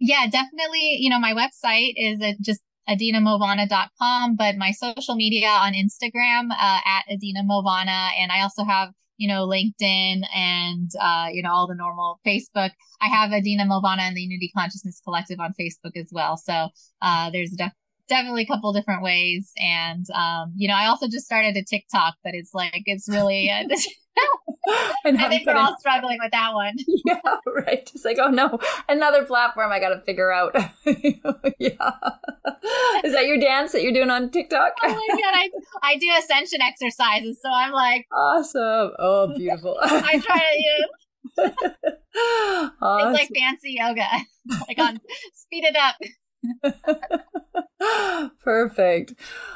yeah 0.00 0.26
definitely 0.30 0.96
you 0.98 1.10
know 1.10 1.18
my 1.20 1.32
website 1.34 1.92
is 1.96 2.20
at 2.22 2.40
just 2.40 2.60
edinamauvana.com 2.88 4.36
but 4.36 4.56
my 4.56 4.72
social 4.72 5.14
media 5.14 5.48
on 5.48 5.72
instagram 5.74 6.50
uh, 6.50 6.80
at 6.84 7.04
edina 7.08 7.42
mauvana 7.44 8.10
and 8.18 8.32
i 8.32 8.40
also 8.42 8.64
have 8.64 8.90
you 9.20 9.28
know, 9.28 9.46
LinkedIn 9.46 10.22
and, 10.34 10.90
uh, 10.98 11.26
you 11.30 11.42
know, 11.42 11.52
all 11.52 11.66
the 11.66 11.74
normal 11.74 12.18
Facebook. 12.26 12.70
I 13.02 13.06
have 13.08 13.32
Edina 13.32 13.66
Mauvana 13.66 14.00
and 14.00 14.16
the 14.16 14.22
Unity 14.22 14.50
Consciousness 14.56 15.02
Collective 15.04 15.38
on 15.38 15.52
Facebook 15.60 15.94
as 15.94 16.08
well. 16.10 16.38
So, 16.38 16.70
uh, 17.02 17.30
there's 17.30 17.50
def- 17.50 17.74
definitely 18.10 18.42
a 18.42 18.46
couple 18.46 18.72
different 18.74 19.02
ways. 19.02 19.52
And, 19.56 20.04
um, 20.14 20.52
you 20.56 20.68
know, 20.68 20.74
I 20.74 20.86
also 20.86 21.08
just 21.08 21.24
started 21.24 21.56
a 21.56 21.64
TikTok, 21.64 22.16
but 22.22 22.34
it's 22.34 22.52
like, 22.52 22.82
it's 22.84 23.08
really, 23.08 23.48
uh, 23.48 23.64
I 25.06 25.28
think 25.28 25.46
we're 25.46 25.56
all 25.56 25.76
struggling 25.78 26.18
with 26.20 26.32
that 26.32 26.52
one. 26.52 26.76
Yeah, 27.06 27.20
right. 27.46 27.86
Just 27.86 28.04
like, 28.04 28.18
oh 28.20 28.28
no, 28.28 28.58
another 28.88 29.24
platform 29.24 29.72
I 29.72 29.80
got 29.80 29.88
to 29.90 30.00
figure 30.02 30.30
out. 30.30 30.54
yeah. 30.84 31.90
Is 33.04 33.14
that 33.14 33.26
your 33.26 33.38
dance 33.38 33.72
that 33.72 33.82
you're 33.82 33.92
doing 33.92 34.10
on 34.10 34.30
TikTok? 34.30 34.74
oh 34.82 34.88
my 34.88 35.08
god, 35.08 35.34
I 35.34 35.50
I 35.82 35.96
do 35.96 36.06
ascension 36.18 36.60
exercises, 36.60 37.38
so 37.42 37.50
I'm 37.50 37.72
like, 37.72 38.06
awesome. 38.12 38.90
Oh, 38.98 39.32
beautiful. 39.34 39.78
I 39.82 40.18
try 40.18 40.38
to 40.38 41.42
use. 41.42 41.52
awesome. 42.82 43.14
Things 43.14 43.18
like 43.18 43.30
fancy 43.34 43.76
yoga, 43.78 44.06
like 44.68 44.78
on 44.78 45.00
speed 45.34 45.64
it 45.64 45.76
up. 45.76 47.24
Perfect. 48.44 49.14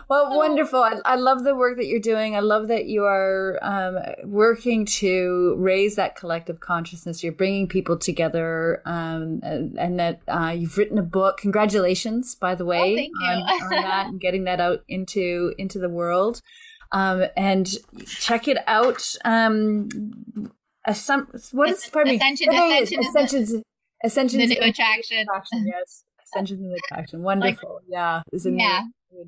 Well, 0.08 0.28
oh. 0.30 0.37
wonderful. 0.37 0.82
I, 0.82 0.96
I, 1.04 1.16
love 1.16 1.44
the 1.44 1.54
work 1.54 1.76
that 1.76 1.87
you're 1.87 2.00
doing. 2.00 2.34
I 2.34 2.40
love 2.40 2.68
that 2.68 2.87
you 2.87 3.04
are 3.04 3.58
um, 3.60 3.98
working 4.24 4.87
to 4.87 5.54
raise 5.58 5.96
that 5.96 6.16
collective 6.16 6.60
consciousness. 6.60 7.22
You're 7.22 7.32
bringing 7.32 7.68
people 7.68 7.98
together, 7.98 8.80
um, 8.87 9.40
and, 9.42 9.78
and, 9.78 10.00
that 10.00 10.22
uh, 10.26 10.54
you've 10.56 10.78
written 10.78 10.96
a 10.96 11.02
book. 11.02 11.37
Congratulations, 11.38 12.34
by 12.34 12.54
the 12.54 12.64
way, 12.64 13.10
oh, 13.22 13.26
on, 13.26 13.42
on, 13.42 13.70
that 13.70 14.06
and 14.06 14.20
getting 14.20 14.44
that 14.44 14.60
out 14.60 14.84
into 14.88 15.54
into 15.58 15.78
the 15.78 15.90
world. 15.90 16.40
Um, 16.92 17.26
and 17.37 17.68
check 18.06 18.48
it 18.48 18.58
out. 18.66 19.14
Um, 19.24 19.88
a, 20.87 20.94
some 20.94 21.28
what 21.52 21.68
is 21.68 21.88
pardon 21.92 22.14
ascension, 22.14 22.48
me? 22.48 22.56
Ascension, 22.56 23.00
ascension, 23.00 23.62
ascension, 24.02 24.38
the 24.40 24.46
new 24.46 24.56
attraction. 24.60 25.18
attraction 25.18 25.66
yes. 25.66 25.74
Ascensions 25.74 26.13
in 26.36 26.68
the 26.68 26.80
Attraction. 26.84 27.22
Wonderful. 27.22 27.74
Like, 27.74 27.82
yeah. 27.88 28.22
It's 28.32 28.46
yeah. 28.46 28.82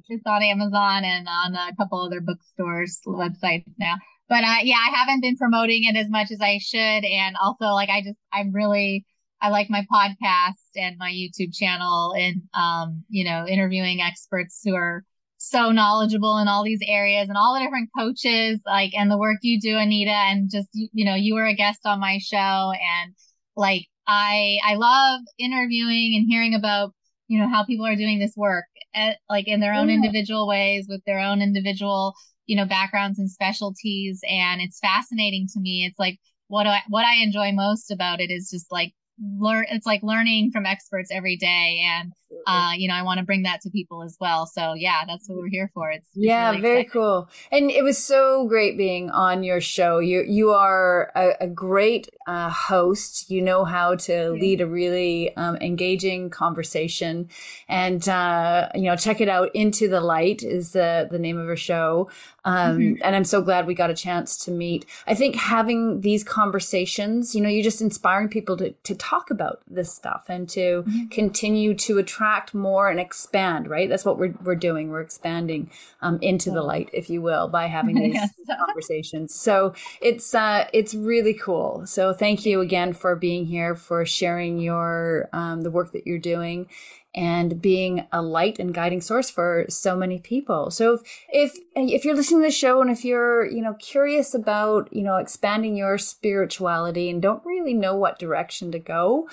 It's 0.08 0.26
on 0.26 0.42
Amazon 0.42 1.04
and 1.04 1.28
on 1.28 1.54
a 1.54 1.74
couple 1.76 2.02
other 2.02 2.20
bookstores 2.20 3.00
websites 3.06 3.64
now. 3.78 3.94
But 4.28 4.42
uh, 4.42 4.56
yeah, 4.62 4.76
I 4.76 4.90
haven't 4.94 5.20
been 5.20 5.36
promoting 5.36 5.84
it 5.84 5.96
as 5.96 6.08
much 6.08 6.30
as 6.32 6.40
I 6.40 6.58
should. 6.58 6.78
And 7.04 7.36
also, 7.40 7.66
like, 7.66 7.88
I 7.88 8.02
just, 8.02 8.18
I'm 8.32 8.52
really, 8.52 9.04
I 9.40 9.50
like 9.50 9.70
my 9.70 9.86
podcast 9.92 10.54
and 10.74 10.96
my 10.98 11.12
YouTube 11.12 11.54
channel 11.54 12.14
and, 12.16 12.42
um, 12.54 13.04
you 13.08 13.24
know, 13.24 13.46
interviewing 13.46 14.00
experts 14.00 14.60
who 14.64 14.74
are 14.74 15.04
so 15.38 15.70
knowledgeable 15.70 16.38
in 16.38 16.48
all 16.48 16.64
these 16.64 16.80
areas 16.84 17.28
and 17.28 17.38
all 17.38 17.54
the 17.54 17.60
different 17.60 17.90
coaches, 17.96 18.58
like, 18.66 18.92
and 18.94 19.10
the 19.10 19.18
work 19.18 19.38
you 19.42 19.60
do, 19.60 19.76
Anita. 19.76 20.10
And 20.10 20.50
just, 20.50 20.68
you, 20.72 20.88
you 20.92 21.04
know, 21.04 21.14
you 21.14 21.34
were 21.34 21.46
a 21.46 21.54
guest 21.54 21.80
on 21.84 22.00
my 22.00 22.18
show 22.18 22.72
and 22.72 23.14
like, 23.56 23.86
I, 24.06 24.58
I 24.64 24.74
love 24.74 25.20
interviewing 25.38 26.14
and 26.16 26.26
hearing 26.28 26.54
about 26.54 26.92
you 27.28 27.40
know 27.40 27.48
how 27.48 27.64
people 27.64 27.86
are 27.86 27.96
doing 27.96 28.18
this 28.18 28.34
work 28.36 28.66
at, 28.94 29.18
like 29.28 29.48
in 29.48 29.60
their 29.60 29.74
own 29.74 29.88
yeah. 29.88 29.96
individual 29.96 30.46
ways 30.46 30.86
with 30.88 31.02
their 31.06 31.18
own 31.18 31.42
individual 31.42 32.14
you 32.46 32.56
know 32.56 32.64
backgrounds 32.64 33.18
and 33.18 33.30
specialties 33.30 34.20
and 34.28 34.60
it's 34.60 34.78
fascinating 34.78 35.48
to 35.52 35.60
me 35.60 35.84
it's 35.84 35.98
like 35.98 36.18
what 36.48 36.66
I, 36.66 36.82
what 36.88 37.04
I 37.04 37.16
enjoy 37.22 37.50
most 37.52 37.90
about 37.90 38.20
it 38.20 38.30
is 38.30 38.48
just 38.50 38.70
like 38.70 38.92
learn 39.18 39.64
it's 39.70 39.86
like 39.86 40.02
learning 40.02 40.50
from 40.50 40.66
experts 40.66 41.10
every 41.10 41.36
day 41.36 41.82
and 41.82 42.12
uh 42.46 42.72
you 42.76 42.86
know 42.86 42.94
i 42.94 43.02
want 43.02 43.18
to 43.18 43.24
bring 43.24 43.44
that 43.44 43.60
to 43.62 43.70
people 43.70 44.02
as 44.02 44.16
well. 44.20 44.46
So 44.46 44.74
yeah 44.74 45.04
that's 45.06 45.28
what 45.28 45.38
we're 45.38 45.48
here 45.48 45.70
for. 45.72 45.90
It's, 45.90 46.06
it's 46.14 46.26
yeah 46.26 46.50
really 46.50 46.60
very 46.60 46.84
cool. 46.84 47.28
And 47.50 47.70
it 47.70 47.82
was 47.82 47.96
so 47.96 48.46
great 48.46 48.76
being 48.76 49.10
on 49.10 49.42
your 49.42 49.60
show. 49.60 50.00
You 50.00 50.24
you 50.26 50.50
are 50.50 51.12
a, 51.14 51.34
a 51.40 51.46
great 51.46 52.08
uh, 52.26 52.50
host. 52.50 53.30
You 53.30 53.42
know 53.42 53.64
how 53.64 53.94
to 53.94 54.30
lead 54.32 54.60
a 54.60 54.66
really 54.66 55.34
um, 55.36 55.56
engaging 55.56 56.30
conversation. 56.30 57.28
And 57.68 58.06
uh 58.08 58.68
you 58.74 58.82
know 58.82 58.96
check 58.96 59.20
it 59.20 59.28
out 59.28 59.50
into 59.54 59.88
the 59.88 60.00
light 60.00 60.42
is 60.42 60.72
the 60.72 61.08
the 61.10 61.18
name 61.18 61.38
of 61.38 61.46
her 61.46 61.56
show. 61.56 62.10
Um, 62.46 62.78
mm-hmm. 62.78 63.02
and 63.02 63.16
I'm 63.16 63.24
so 63.24 63.42
glad 63.42 63.66
we 63.66 63.74
got 63.74 63.90
a 63.90 63.94
chance 63.94 64.36
to 64.44 64.52
meet. 64.52 64.86
I 65.08 65.16
think 65.16 65.34
having 65.34 66.02
these 66.02 66.22
conversations, 66.22 67.34
you 67.34 67.40
know, 67.40 67.48
you're 67.48 67.64
just 67.64 67.80
inspiring 67.80 68.28
people 68.28 68.56
to, 68.58 68.70
to 68.70 68.94
talk 69.06 69.30
about 69.30 69.60
this 69.68 69.94
stuff 69.94 70.24
and 70.28 70.48
to 70.48 70.82
mm-hmm. 70.82 71.06
continue 71.06 71.74
to 71.74 71.98
attract 71.98 72.54
more 72.54 72.88
and 72.88 72.98
expand, 72.98 73.68
right? 73.68 73.88
That's 73.88 74.04
what 74.04 74.18
we're, 74.18 74.34
we're 74.42 74.56
doing. 74.56 74.90
We're 74.90 75.00
expanding, 75.00 75.70
um, 76.02 76.18
into 76.20 76.50
the 76.50 76.62
light, 76.62 76.90
if 76.92 77.08
you 77.08 77.22
will, 77.22 77.48
by 77.48 77.66
having 77.66 77.94
these 78.00 78.18
conversations. 78.66 79.34
So 79.34 79.74
it's, 80.00 80.34
uh, 80.34 80.66
it's 80.72 80.94
really 80.94 81.34
cool. 81.34 81.86
So 81.86 82.12
thank 82.12 82.44
you 82.44 82.60
again 82.60 82.92
for 82.92 83.14
being 83.14 83.46
here, 83.46 83.74
for 83.76 84.04
sharing 84.04 84.58
your, 84.58 85.28
um, 85.32 85.62
the 85.62 85.70
work 85.70 85.92
that 85.92 86.06
you're 86.06 86.18
doing 86.18 86.68
and 87.16 87.62
being 87.62 88.06
a 88.12 88.20
light 88.20 88.58
and 88.58 88.74
guiding 88.74 89.00
source 89.00 89.30
for 89.30 89.64
so 89.68 89.96
many 89.96 90.18
people. 90.18 90.70
So 90.70 90.94
if, 90.94 91.02
if, 91.30 91.58
if 91.74 92.04
you're 92.04 92.14
listening 92.14 92.42
to 92.42 92.48
the 92.48 92.52
show 92.52 92.82
and 92.82 92.90
if 92.90 93.04
you're, 93.04 93.46
you 93.46 93.62
know, 93.62 93.74
curious 93.74 94.34
about, 94.34 94.92
you 94.92 95.02
know, 95.02 95.16
expanding 95.16 95.76
your 95.76 95.96
spirituality 95.96 97.08
and 97.08 97.22
don't 97.22 97.44
really 97.44 97.72
know 97.72 97.96
what 97.96 98.18
direction 98.18 98.70
to 98.72 98.78
go, 98.78 99.28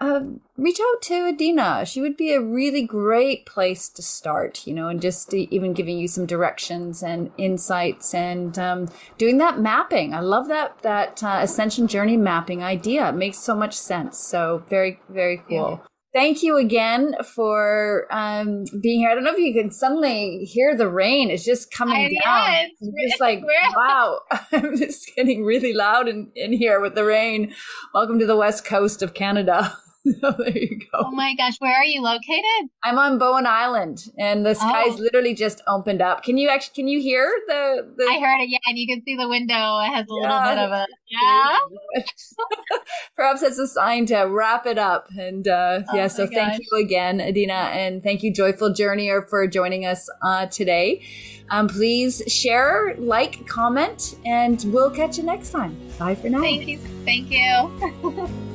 uh, 0.00 0.20
reach 0.56 0.78
out 0.80 1.02
to 1.02 1.26
Edina. 1.26 1.84
She 1.84 2.00
would 2.00 2.16
be 2.16 2.32
a 2.32 2.40
really 2.40 2.82
great 2.82 3.44
place 3.44 3.88
to 3.90 4.02
start, 4.02 4.66
you 4.66 4.72
know, 4.72 4.88
and 4.88 5.02
just 5.02 5.34
even 5.34 5.72
giving 5.72 5.98
you 5.98 6.06
some 6.06 6.26
directions 6.26 7.02
and 7.02 7.32
insights 7.36 8.14
and 8.14 8.56
um, 8.56 8.88
doing 9.18 9.38
that 9.38 9.58
mapping. 9.58 10.14
I 10.14 10.20
love 10.20 10.46
that 10.46 10.80
that 10.82 11.24
uh, 11.24 11.40
ascension 11.42 11.88
journey 11.88 12.16
mapping 12.16 12.62
idea. 12.62 13.08
It 13.08 13.16
makes 13.16 13.38
so 13.38 13.56
much 13.56 13.76
sense. 13.76 14.16
So 14.16 14.62
very 14.68 15.00
very 15.08 15.38
cool. 15.48 15.80
Yeah 15.82 15.86
thank 16.12 16.42
you 16.42 16.56
again 16.56 17.14
for 17.24 18.06
um, 18.10 18.64
being 18.82 19.00
here. 19.00 19.10
I 19.10 19.14
don't 19.14 19.24
know 19.24 19.32
if 19.32 19.38
you 19.38 19.54
can 19.54 19.70
suddenly 19.70 20.44
hear 20.44 20.76
the 20.76 20.88
rain. 20.88 21.30
It's 21.30 21.44
just 21.44 21.72
coming 21.72 21.96
I, 21.96 22.24
down. 22.24 22.52
Yeah, 22.52 22.62
it's, 22.62 22.78
it's 22.80 23.10
just 23.12 23.20
like, 23.20 23.42
wow, 23.76 24.20
I'm 24.52 24.76
just 24.76 25.10
getting 25.14 25.44
really 25.44 25.72
loud 25.72 26.08
in, 26.08 26.30
in 26.34 26.52
here 26.52 26.80
with 26.80 26.94
the 26.94 27.04
rain. 27.04 27.54
Welcome 27.94 28.18
to 28.18 28.26
the 28.26 28.36
west 28.36 28.64
coast 28.64 29.02
of 29.02 29.14
Canada. 29.14 29.76
there 30.04 30.56
you 30.56 30.78
go. 30.78 31.04
Oh 31.06 31.10
my 31.10 31.34
gosh, 31.36 31.56
where 31.58 31.74
are 31.74 31.84
you 31.84 32.02
located? 32.02 32.70
I'm 32.82 32.98
on 32.98 33.18
Bowen 33.18 33.46
Island, 33.46 34.04
and 34.18 34.46
the 34.46 34.54
sky's 34.54 34.98
oh. 34.98 35.02
literally 35.02 35.34
just 35.34 35.60
opened 35.68 36.00
up. 36.00 36.22
Can 36.22 36.38
you 36.38 36.48
actually? 36.48 36.74
Can 36.74 36.88
you 36.88 37.00
hear 37.00 37.30
the, 37.48 37.92
the? 37.96 38.04
I 38.04 38.18
heard 38.18 38.40
it. 38.42 38.48
Yeah, 38.48 38.58
and 38.66 38.78
you 38.78 38.86
can 38.86 39.02
see 39.04 39.16
the 39.16 39.28
window. 39.28 39.54
It 39.54 39.90
has 39.94 40.06
a 40.08 40.14
yeah. 40.22 40.38
little 40.38 40.54
bit 40.54 40.58
of 40.64 40.70
a 40.70 40.86
yeah. 41.10 41.58
Perhaps 43.16 43.42
it's 43.42 43.58
a 43.58 43.66
sign 43.66 44.06
to 44.06 44.22
wrap 44.22 44.64
it 44.64 44.78
up. 44.78 45.08
And 45.18 45.46
uh, 45.46 45.82
oh 45.88 45.96
yeah, 45.96 46.06
so 46.06 46.26
gosh. 46.26 46.34
thank 46.34 46.62
you 46.62 46.78
again, 46.78 47.20
Edina, 47.20 47.52
and 47.52 48.02
thank 48.02 48.22
you, 48.22 48.32
Joyful 48.32 48.70
Journeyer, 48.70 49.28
for 49.28 49.46
joining 49.46 49.84
us 49.84 50.08
uh, 50.22 50.46
today. 50.46 51.02
Um, 51.50 51.68
please 51.68 52.22
share, 52.28 52.94
like, 52.98 53.46
comment, 53.46 54.16
and 54.24 54.64
we'll 54.68 54.90
catch 54.90 55.18
you 55.18 55.24
next 55.24 55.50
time. 55.50 55.76
Bye 55.98 56.14
for 56.14 56.28
now. 56.28 56.40
Thank 56.40 56.68
you. 56.68 56.78
Thank 57.04 57.30
you. 57.30 58.46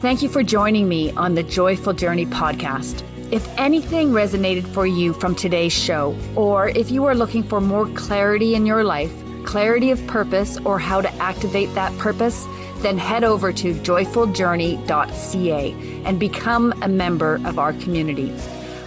Thank 0.00 0.22
you 0.22 0.28
for 0.28 0.44
joining 0.44 0.88
me 0.88 1.10
on 1.10 1.34
the 1.34 1.42
Joyful 1.42 1.92
Journey 1.92 2.24
podcast. 2.24 3.02
If 3.32 3.48
anything 3.58 4.10
resonated 4.10 4.64
for 4.72 4.86
you 4.86 5.12
from 5.12 5.34
today's 5.34 5.72
show, 5.72 6.16
or 6.36 6.68
if 6.68 6.92
you 6.92 7.04
are 7.06 7.16
looking 7.16 7.42
for 7.42 7.60
more 7.60 7.88
clarity 7.88 8.54
in 8.54 8.64
your 8.64 8.84
life, 8.84 9.12
clarity 9.44 9.90
of 9.90 10.06
purpose, 10.06 10.56
or 10.58 10.78
how 10.78 11.00
to 11.00 11.12
activate 11.14 11.74
that 11.74 11.98
purpose, 11.98 12.46
then 12.76 12.96
head 12.96 13.24
over 13.24 13.52
to 13.54 13.74
joyfuljourney.ca 13.74 16.02
and 16.04 16.20
become 16.20 16.72
a 16.80 16.88
member 16.88 17.40
of 17.44 17.58
our 17.58 17.72
community. 17.72 18.32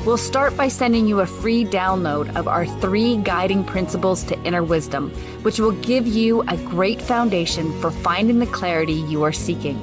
We'll 0.05 0.17
start 0.17 0.55
by 0.55 0.69
sending 0.69 1.07
you 1.07 1.19
a 1.19 1.25
free 1.25 1.65
download 1.65 2.33
of 2.37 2.47
our 2.47 2.65
three 2.79 3.17
guiding 3.17 3.65
principles 3.65 4.23
to 4.23 4.41
inner 4.43 4.63
wisdom, 4.63 5.09
which 5.41 5.59
will 5.59 5.73
give 5.73 6.07
you 6.07 6.43
a 6.43 6.55
great 6.55 7.01
foundation 7.01 7.77
for 7.81 7.91
finding 7.91 8.39
the 8.39 8.47
clarity 8.47 8.93
you 8.93 9.23
are 9.23 9.33
seeking 9.33 9.77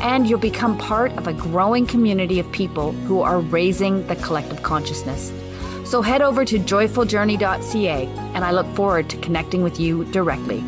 and 0.00 0.28
you'll 0.28 0.38
become 0.38 0.78
part 0.78 1.12
of 1.12 1.26
a 1.26 1.32
growing 1.32 1.86
community 1.86 2.38
of 2.38 2.50
people 2.52 2.92
who 2.92 3.20
are 3.20 3.40
raising 3.40 4.06
the 4.06 4.16
collective 4.16 4.62
consciousness. 4.62 5.32
So 5.84 6.02
head 6.02 6.22
over 6.22 6.44
to 6.44 6.58
joyfuljourney.ca, 6.58 8.06
and 8.34 8.44
I 8.44 8.50
look 8.52 8.66
forward 8.74 9.08
to 9.10 9.16
connecting 9.18 9.62
with 9.62 9.80
you 9.80 10.04
directly. 10.06 10.62